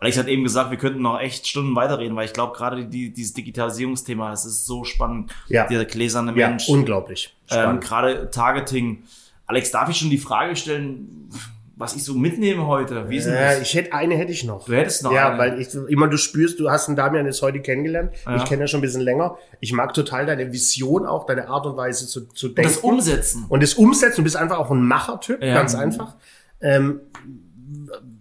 [0.04, 3.14] Alex hat eben gesagt, wir könnten noch echt Stunden weiterreden, weil ich glaube, gerade die,
[3.14, 5.34] dieses Digitalisierungsthema, das ist so spannend.
[5.48, 5.66] Ja.
[5.66, 6.68] Dieser gläserne Mensch.
[6.68, 7.34] Ja, unglaublich.
[7.50, 9.04] Ähm, gerade Targeting.
[9.46, 11.30] Alex, darf ich schon die Frage stellen,
[11.78, 13.10] was ich so mitnehme heute?
[13.10, 13.62] Wie ist denn das?
[13.62, 14.66] ich hätte eine hätte ich noch.
[14.66, 15.38] Du hättest noch ja, eine.
[15.38, 18.12] weil ich immer du spürst, du hast den Damian jetzt heute kennengelernt.
[18.26, 18.36] Ja.
[18.36, 19.38] Ich kenne ja schon ein bisschen länger.
[19.62, 22.68] Ich mag total deine Vision auch, deine Art und Weise zu, zu denken.
[22.68, 23.46] Und das Umsetzen.
[23.48, 24.18] Und das Umsetzen.
[24.18, 25.54] Du bist einfach auch ein Machertyp, ja.
[25.54, 26.16] ganz einfach.
[26.60, 27.00] Ähm,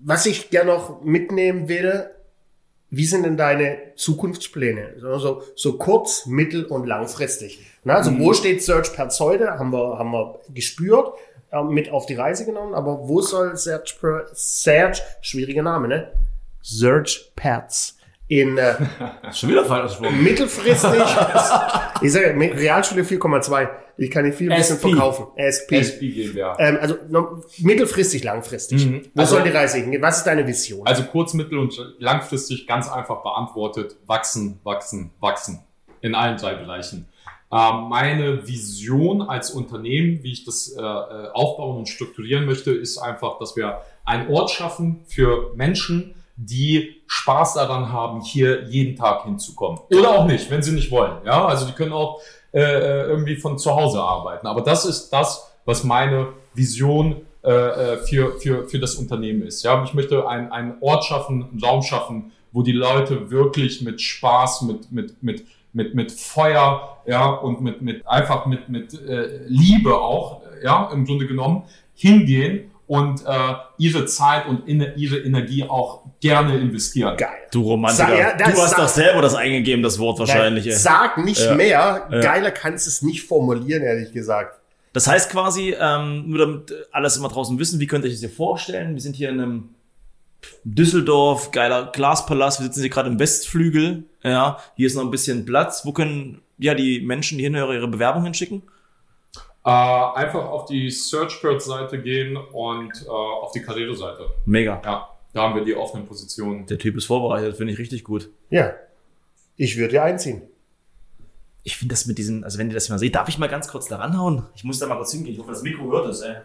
[0.05, 2.11] was ich gerne noch mitnehmen will,
[2.90, 4.96] wie sind denn deine Zukunftspläne?
[4.98, 7.64] So, so kurz, mittel- und langfristig.
[7.84, 8.20] Na, also mhm.
[8.20, 9.59] wo steht Search per heute?
[9.59, 11.14] Haben wir, haben wir gespürt,
[11.50, 12.74] äh, mit auf die Reise genommen.
[12.74, 16.12] Aber wo soll Search per Search, schwieriger Name, ne?
[16.61, 17.96] Search Pads
[18.41, 18.74] in äh,
[19.33, 20.22] Schon wieder falsch ausgesprochen.
[20.22, 20.91] mittelfristig,
[22.03, 23.68] ich sage Realschule 4,2.
[23.99, 25.26] Ich kann nicht viel ein bisschen verkaufen.
[25.37, 25.76] SP.
[25.85, 26.57] SP GmbH.
[26.59, 28.87] Ähm, also no, mittelfristig, langfristig.
[28.87, 29.03] Mhm.
[29.14, 30.01] Wo Also- soll die Reise hingehen?
[30.01, 30.87] Was ist deine Vision?
[30.87, 35.61] Also kurz-, mittel- und langfristig ganz einfach beantwortet, wachsen, wachsen, wachsen.
[36.01, 37.07] In allen drei Bereichen.
[37.53, 42.97] Ähm, meine Vision als Unternehmen, wie ich das äh, äh, aufbauen und strukturieren möchte, ist
[42.97, 49.24] einfach, dass wir einen Ort schaffen für Menschen, die Spaß daran haben, hier jeden Tag
[49.24, 49.80] hinzukommen.
[49.94, 51.12] Oder auch nicht, wenn sie nicht wollen.
[51.26, 52.20] Ja, also die können auch
[52.54, 54.46] äh, äh, irgendwie von zu Hause arbeiten.
[54.46, 59.62] Aber das ist das, was meine Vision äh, äh, für, für, für das Unternehmen ist.
[59.62, 64.00] Ja, ich möchte ein- einen Ort schaffen, einen Raum schaffen, wo die Leute wirklich mit
[64.00, 65.44] Spaß, mit, mit, mit,
[65.74, 71.04] mit, mit Feuer, ja, und mit, mit einfach mit, mit äh, Liebe auch, ja, im
[71.04, 77.16] Grunde genommen, hingehen und äh, ihre Zeit und in, ihre Energie auch gerne investieren.
[77.16, 77.30] Geil.
[77.51, 78.07] Du Romantiker.
[78.09, 80.66] Sag- ja, du hast sag- doch selber das eingegeben, das Wort wahrscheinlich.
[80.66, 80.72] ey.
[80.74, 81.55] Sag nicht Ja.
[81.55, 82.07] mehr.
[82.11, 82.20] Ja.
[82.20, 84.59] Geiler kannst du es nicht formulieren, ehrlich gesagt.
[84.93, 88.20] Das heißt quasi, ähm, nur damit alles immer draußen wissen, wie könnt ihr euch das
[88.20, 88.93] hier vorstellen?
[88.93, 89.68] Wir sind hier in einem
[90.64, 92.61] Düsseldorf, geiler Glaspalast.
[92.61, 94.05] Wir sitzen hier gerade im Westflügel.
[94.22, 95.86] Ja, hier ist noch ein bisschen Platz.
[95.86, 98.62] Wo können ja die Menschen, die hinhören, ihre Bewerbung hinschicken?
[99.64, 104.26] Äh, einfach auf die Searchbird-Seite gehen und äh, auf die Karriere-Seite.
[104.44, 104.82] Mega.
[104.84, 106.66] Ja, da haben wir die offenen Positionen.
[106.66, 108.28] Der Typ ist vorbereitet, finde ich richtig gut.
[108.50, 108.72] Ja.
[109.56, 110.42] Ich würde dir einziehen.
[111.62, 113.68] Ich finde das mit diesem, also wenn ihr das mal seht, darf ich mal ganz
[113.68, 114.46] kurz da ranhauen?
[114.56, 115.34] Ich muss da mal kurz hingehen.
[115.34, 116.36] Ich hoffe, das Mikro hört es, ey.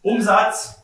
[0.00, 0.82] Umsatz.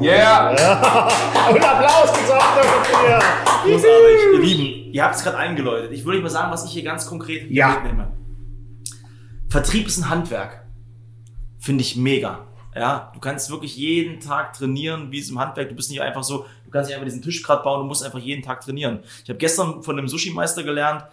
[0.00, 0.50] Yeah!
[1.50, 3.18] Und Applaus gesagt dafür.
[3.64, 4.18] Großartig.
[4.32, 5.92] Ihr Lieben, ihr habt es gerade eingeläutet.
[5.92, 7.80] Ich würde euch mal sagen, was ich hier ganz konkret Ja.
[7.80, 8.12] mitnehme.
[9.48, 10.64] Vertrieb ist ein Handwerk.
[11.58, 12.46] Finde ich mega.
[12.74, 15.70] Ja, du kannst wirklich jeden Tag trainieren, wie es im Handwerk.
[15.70, 18.04] Du bist nicht einfach so, du kannst nicht einfach diesen Tisch gerade bauen, du musst
[18.04, 19.00] einfach jeden Tag trainieren.
[19.24, 21.04] Ich habe gestern von einem Sushi-Meister gelernt,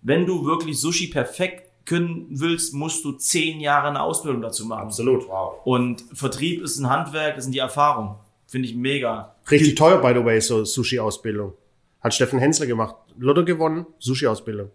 [0.00, 4.84] wenn du wirklich Sushi perfekt können willst, musst du zehn Jahre eine Ausbildung dazu machen.
[4.84, 5.26] Absolut.
[5.64, 8.16] Und Vertrieb ist ein Handwerk, das sind die Erfahrungen.
[8.46, 9.34] Finde ich mega.
[9.50, 11.52] Richtig teuer, by the way, so Sushi-Ausbildung.
[12.00, 12.96] Hat Steffen Hensler gemacht.
[13.18, 14.70] Lotto gewonnen, Sushi-Ausbildung.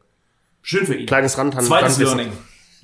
[0.61, 1.07] Schön für ihn.
[1.07, 2.17] Kleines Rand Zweites Randwissen.
[2.17, 2.37] Learning.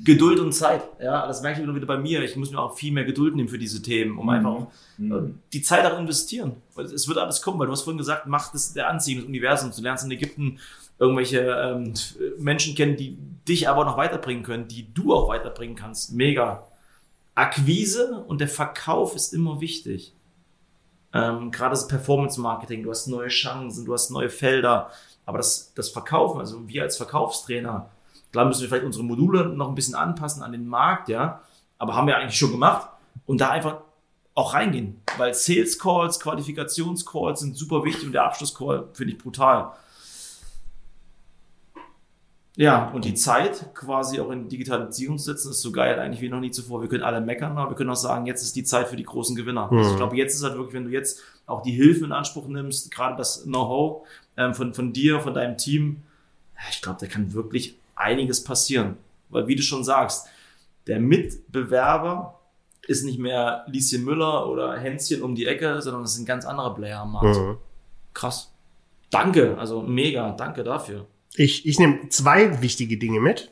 [0.03, 0.83] Geduld und Zeit.
[1.01, 2.21] Ja, das merke ich immer wieder bei mir.
[2.23, 4.67] Ich muss mir auch viel mehr Geduld nehmen für diese Themen, um einfach auch
[4.99, 6.57] äh, die Zeit auch investieren.
[6.75, 9.27] Weil es wird alles kommen, weil du hast vorhin gesagt, Macht ist der Anziehung des
[9.29, 9.77] Universums.
[9.77, 10.59] Du lernst in Ägypten
[10.99, 11.93] irgendwelche ähm,
[12.37, 16.13] Menschen kennen, die dich aber noch weiterbringen können, die du auch weiterbringen kannst.
[16.13, 16.67] Mega.
[17.35, 20.13] Akquise und der Verkauf ist immer wichtig.
[21.13, 24.91] Ähm, gerade das Performance-Marketing, du hast neue Chancen, du hast neue Felder,
[25.25, 27.89] aber das, das Verkaufen, also wir als Verkaufstrainer,
[28.33, 31.41] klar müssen wir vielleicht unsere Module noch ein bisschen anpassen an den Markt, ja,
[31.77, 32.89] aber haben wir eigentlich schon gemacht
[33.25, 33.77] und da einfach
[34.35, 39.73] auch reingehen, weil Sales Calls, Qualifikationscalls sind super wichtig und der Abschlusscall finde ich brutal.
[42.55, 46.29] Ja, und die Zeit quasi auch in Digitalisierung zu setzen, ist so geil eigentlich wie
[46.29, 46.81] noch nie zuvor.
[46.81, 49.03] Wir können alle meckern, aber wir können auch sagen, jetzt ist die Zeit für die
[49.03, 49.71] großen Gewinner.
[49.71, 52.47] Also ich glaube, jetzt ist halt wirklich, wenn du jetzt auch die Hilfe in Anspruch
[52.47, 54.07] nimmst, gerade das Know-how
[54.37, 56.03] ähm, von, von dir, von deinem Team,
[56.69, 58.97] ich glaube, da kann wirklich einiges passieren.
[59.29, 60.27] Weil wie du schon sagst,
[60.87, 62.39] der Mitbewerber
[62.87, 66.73] ist nicht mehr Lieschen Müller oder Hänschen um die Ecke, sondern es sind ganz andere
[66.75, 67.37] Player am Markt.
[67.37, 67.57] Mhm.
[68.13, 68.51] Krass.
[69.09, 71.05] Danke, also mega, danke dafür.
[71.35, 73.49] Ich, ich nehme zwei wichtige Dinge mit.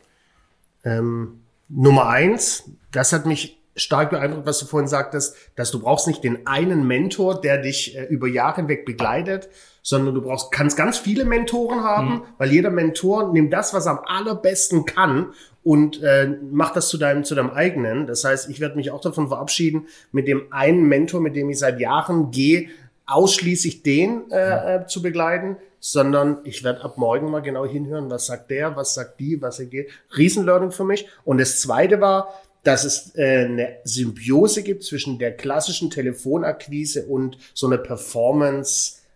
[0.83, 6.07] Ähm, Nummer eins, das hat mich stark beeindruckt, was du vorhin sagtest, dass du brauchst
[6.07, 9.49] nicht den einen Mentor, der dich äh, über Jahre hinweg begleitet,
[9.81, 13.93] sondern du brauchst, kannst ganz viele Mentoren haben, weil jeder Mentor nimmt das, was er
[13.93, 18.07] am allerbesten kann und äh, macht das zu deinem, zu deinem eigenen.
[18.07, 21.59] Das heißt, ich werde mich auch davon verabschieden, mit dem einen Mentor, mit dem ich
[21.59, 22.69] seit Jahren gehe,
[23.05, 28.27] ausschließlich den äh, äh, zu begleiten, sondern ich werde ab morgen mal genau hinhören, was
[28.27, 29.89] sagt der, was sagt die, was er geht.
[30.15, 31.07] Riesenlearning für mich.
[31.25, 32.33] Und das zweite war,
[32.63, 37.77] dass es äh, eine Symbiose gibt zwischen der klassischen Telefonakquise und so einer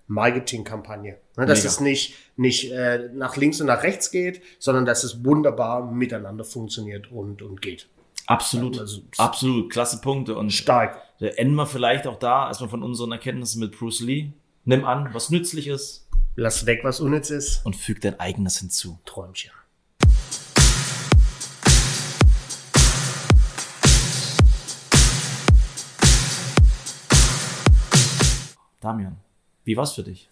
[0.08, 1.18] Performance-Marketing-Kampagne.
[1.38, 1.70] Ne, dass Mega.
[1.70, 6.44] es nicht, nicht äh, nach links und nach rechts geht, sondern dass es wunderbar miteinander
[6.46, 7.88] funktioniert und, und geht.
[8.28, 10.36] Absolut, Also- absolut, klasse Punkte.
[10.36, 10.98] Und Stark.
[11.20, 14.30] da enden wir vielleicht auch da, erstmal von unseren Erkenntnissen mit Bruce Lee.
[14.64, 17.66] Nimm an, was nützlich ist Lass weg, was unnütz ist.
[17.66, 18.98] und füg dein eigenes hinzu.
[19.06, 19.52] Träumchen.
[28.86, 29.18] Damian,
[29.64, 30.28] wie war's für dich?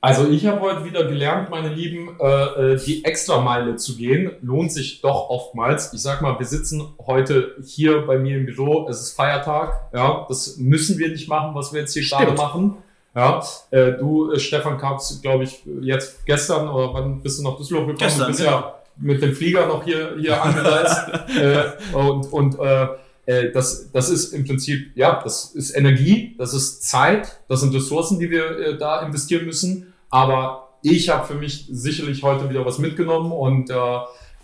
[0.00, 4.72] Also ich habe heute wieder gelernt, meine Lieben, äh, äh, die Extrameile zu gehen, lohnt
[4.72, 5.92] sich doch oftmals.
[5.92, 10.24] Ich sag mal, wir sitzen heute hier bei mir im Büro, es ist Feiertag, ja,
[10.26, 12.22] das müssen wir nicht machen, was wir jetzt hier Stimmt.
[12.22, 12.76] gerade machen.
[13.14, 17.56] Ja, äh, du, äh, Stefan, kamst, glaube ich, jetzt gestern oder wann bist du nach
[17.56, 17.98] Düsseldorf gekommen?
[17.98, 18.52] Gestern, du bist genau.
[18.52, 21.08] ja mit dem Flieger noch hier, hier angereist.
[21.38, 22.88] äh, und und äh,
[23.26, 27.74] äh, das, das ist im Prinzip, ja, das ist Energie, das ist Zeit, das sind
[27.74, 29.92] Ressourcen, die wir äh, da investieren müssen.
[30.10, 33.74] Aber ich habe für mich sicherlich heute wieder was mitgenommen und äh,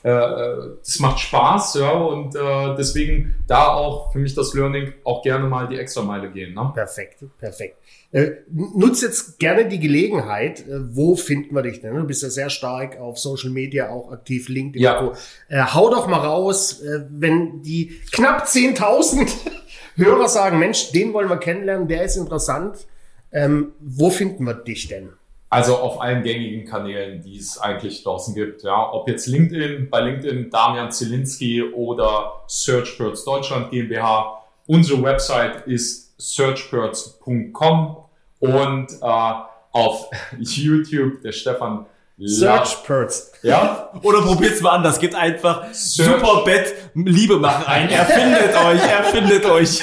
[0.02, 5.22] äh, es macht Spaß, ja, und äh, deswegen da auch für mich das Learning auch
[5.22, 6.54] gerne mal die Extrameile gehen.
[6.54, 6.70] Ne?
[6.74, 7.76] Perfekt, perfekt.
[8.10, 10.60] Äh, nutz jetzt gerne die Gelegenheit.
[10.68, 11.94] Äh, wo finden wir dich denn?
[11.94, 14.98] Du bist ja sehr stark auf Social Media auch aktiv, LinkedIn Ja.
[14.98, 15.16] und.
[15.48, 19.30] Äh, hau doch mal raus, äh, wenn die knapp 10.000
[19.96, 22.86] Hörer sagen, Mensch, den wollen wir kennenlernen, der ist interessant.
[23.30, 25.10] Ähm, wo finden wir dich denn?
[25.52, 28.62] Also auf allen gängigen Kanälen, die es eigentlich draußen gibt.
[28.62, 34.44] Ja, ob jetzt LinkedIn, bei LinkedIn Damian Zielinski oder Searchbirds Deutschland GmbH.
[34.66, 37.96] Unsere Website ist searchbirds.com
[38.40, 39.32] und äh,
[39.72, 41.84] auf YouTube der Stefan
[42.16, 42.66] Lapp.
[42.66, 43.32] Searchbirds.
[43.42, 44.98] Ja, Oder probiert's mal anders.
[44.98, 46.18] Gebt einfach Search.
[46.18, 47.90] super Bett Liebe machen ein.
[47.90, 49.82] Er findet euch, er findet euch.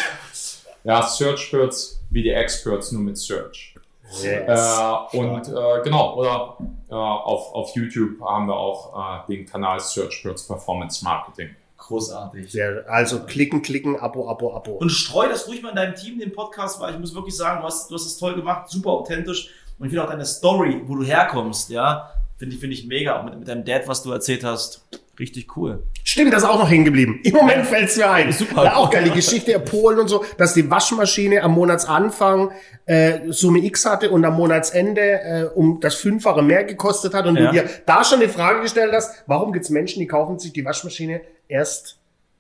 [0.84, 3.76] ja, Searchbirds wie die Experts nur mit Search.
[4.12, 4.80] Yes.
[5.14, 6.58] Äh, und äh, genau, oder
[6.90, 11.56] äh, auf, auf YouTube haben wir auch äh, den Kanal Searchbirds Performance Marketing.
[11.78, 12.52] Großartig.
[12.52, 14.74] Sehr, also klicken, klicken, Abo, Abo, Abo.
[14.74, 17.62] Und streu das ruhig mal in deinem Team, den Podcast, weil ich muss wirklich sagen,
[17.62, 19.50] du hast, du hast es toll gemacht, super authentisch.
[19.78, 23.20] Und ich finde auch deine Story, wo du herkommst, ja, finde ich, finde ich mega.
[23.20, 24.88] Auch mit, mit deinem Dad, was du erzählt hast,
[25.20, 25.84] richtig cool.
[26.06, 27.20] Stimmt, das ist auch noch hängen geblieben.
[27.24, 28.32] Im Moment fällt's mir ein.
[28.32, 28.64] Super.
[28.64, 32.52] Ja, auch geil, die Geschichte der Polen und so, dass die Waschmaschine am Monatsanfang
[32.86, 37.36] äh, Summe X hatte und am Monatsende äh, um das Fünffache mehr gekostet hat und
[37.36, 37.48] Ja.
[37.48, 40.64] du dir da schon die Frage gestellt hast, warum gibt's Menschen, die kaufen sich die
[40.66, 41.98] Waschmaschine erst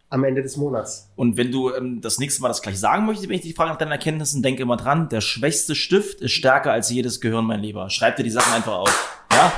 [0.09, 1.09] am Ende des Monats?
[1.17, 3.71] Und wenn du ähm, das nächste Mal das gleich sagen möchtest, wenn ich dich frage
[3.71, 7.59] nach deinen Erkenntnissen, denk immer dran, der schwächste Stift ist stärker als jedes Gehirn, mein
[7.59, 7.89] Lieber.
[7.89, 9.19] Schreib dir die Sachen einfach auf.
[9.33, 9.51] Ja?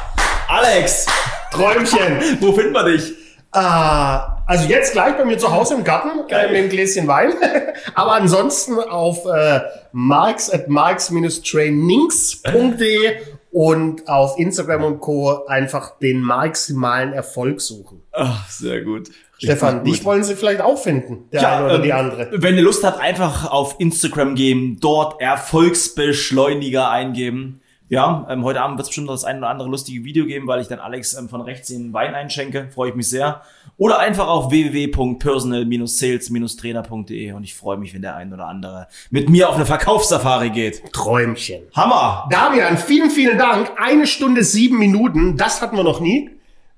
[0.64, 1.07] Alex,
[1.51, 2.20] Träumchen!
[2.39, 3.14] wo finden wir dich?
[3.51, 7.34] Ah, also jetzt gleich bei mir zu Hause im Garten äh, mit einem Gläschen Wein.
[7.95, 13.16] Aber ansonsten auf äh, marks at marks-trainings.de
[13.49, 15.47] und auf Instagram und Co.
[15.47, 18.03] einfach den maximalen Erfolg suchen.
[18.12, 19.09] Ach, sehr gut.
[19.39, 22.30] Stefan, dich wollen sie vielleicht auch finden, der Ja, eine oder ähm, die andere.
[22.34, 27.62] Wenn ihr Lust habt, einfach auf Instagram gehen, dort Erfolgsbeschleuniger eingeben.
[27.92, 30.48] Ja, ähm, heute Abend wird es bestimmt noch das ein oder andere lustige Video geben,
[30.48, 32.70] weil ich dann Alex ähm, von rechts den Wein einschenke.
[32.74, 33.42] Freue ich mich sehr.
[33.76, 39.50] Oder einfach auf www.personal-sales-trainer.de und ich freue mich, wenn der ein oder andere mit mir
[39.50, 40.94] auf eine Verkaufssafari geht.
[40.94, 41.64] Träumchen.
[41.76, 42.30] Hammer!
[42.32, 43.74] Damian, vielen, vielen Dank.
[43.76, 45.36] Eine Stunde, sieben Minuten.
[45.36, 46.30] Das hatten wir noch nie.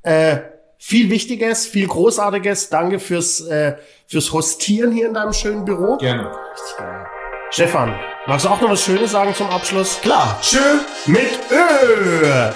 [0.01, 0.37] Äh,
[0.79, 2.69] viel Wichtiges, viel Großartiges.
[2.69, 3.75] Danke fürs, äh,
[4.07, 5.97] fürs Hostieren hier in deinem schönen Büro.
[5.97, 6.31] Gerne.
[7.51, 7.93] Stefan,
[8.27, 9.99] magst du auch noch was Schönes sagen zum Abschluss?
[10.01, 10.37] Klar.
[10.41, 10.59] Tschö
[11.05, 12.51] mit Ö.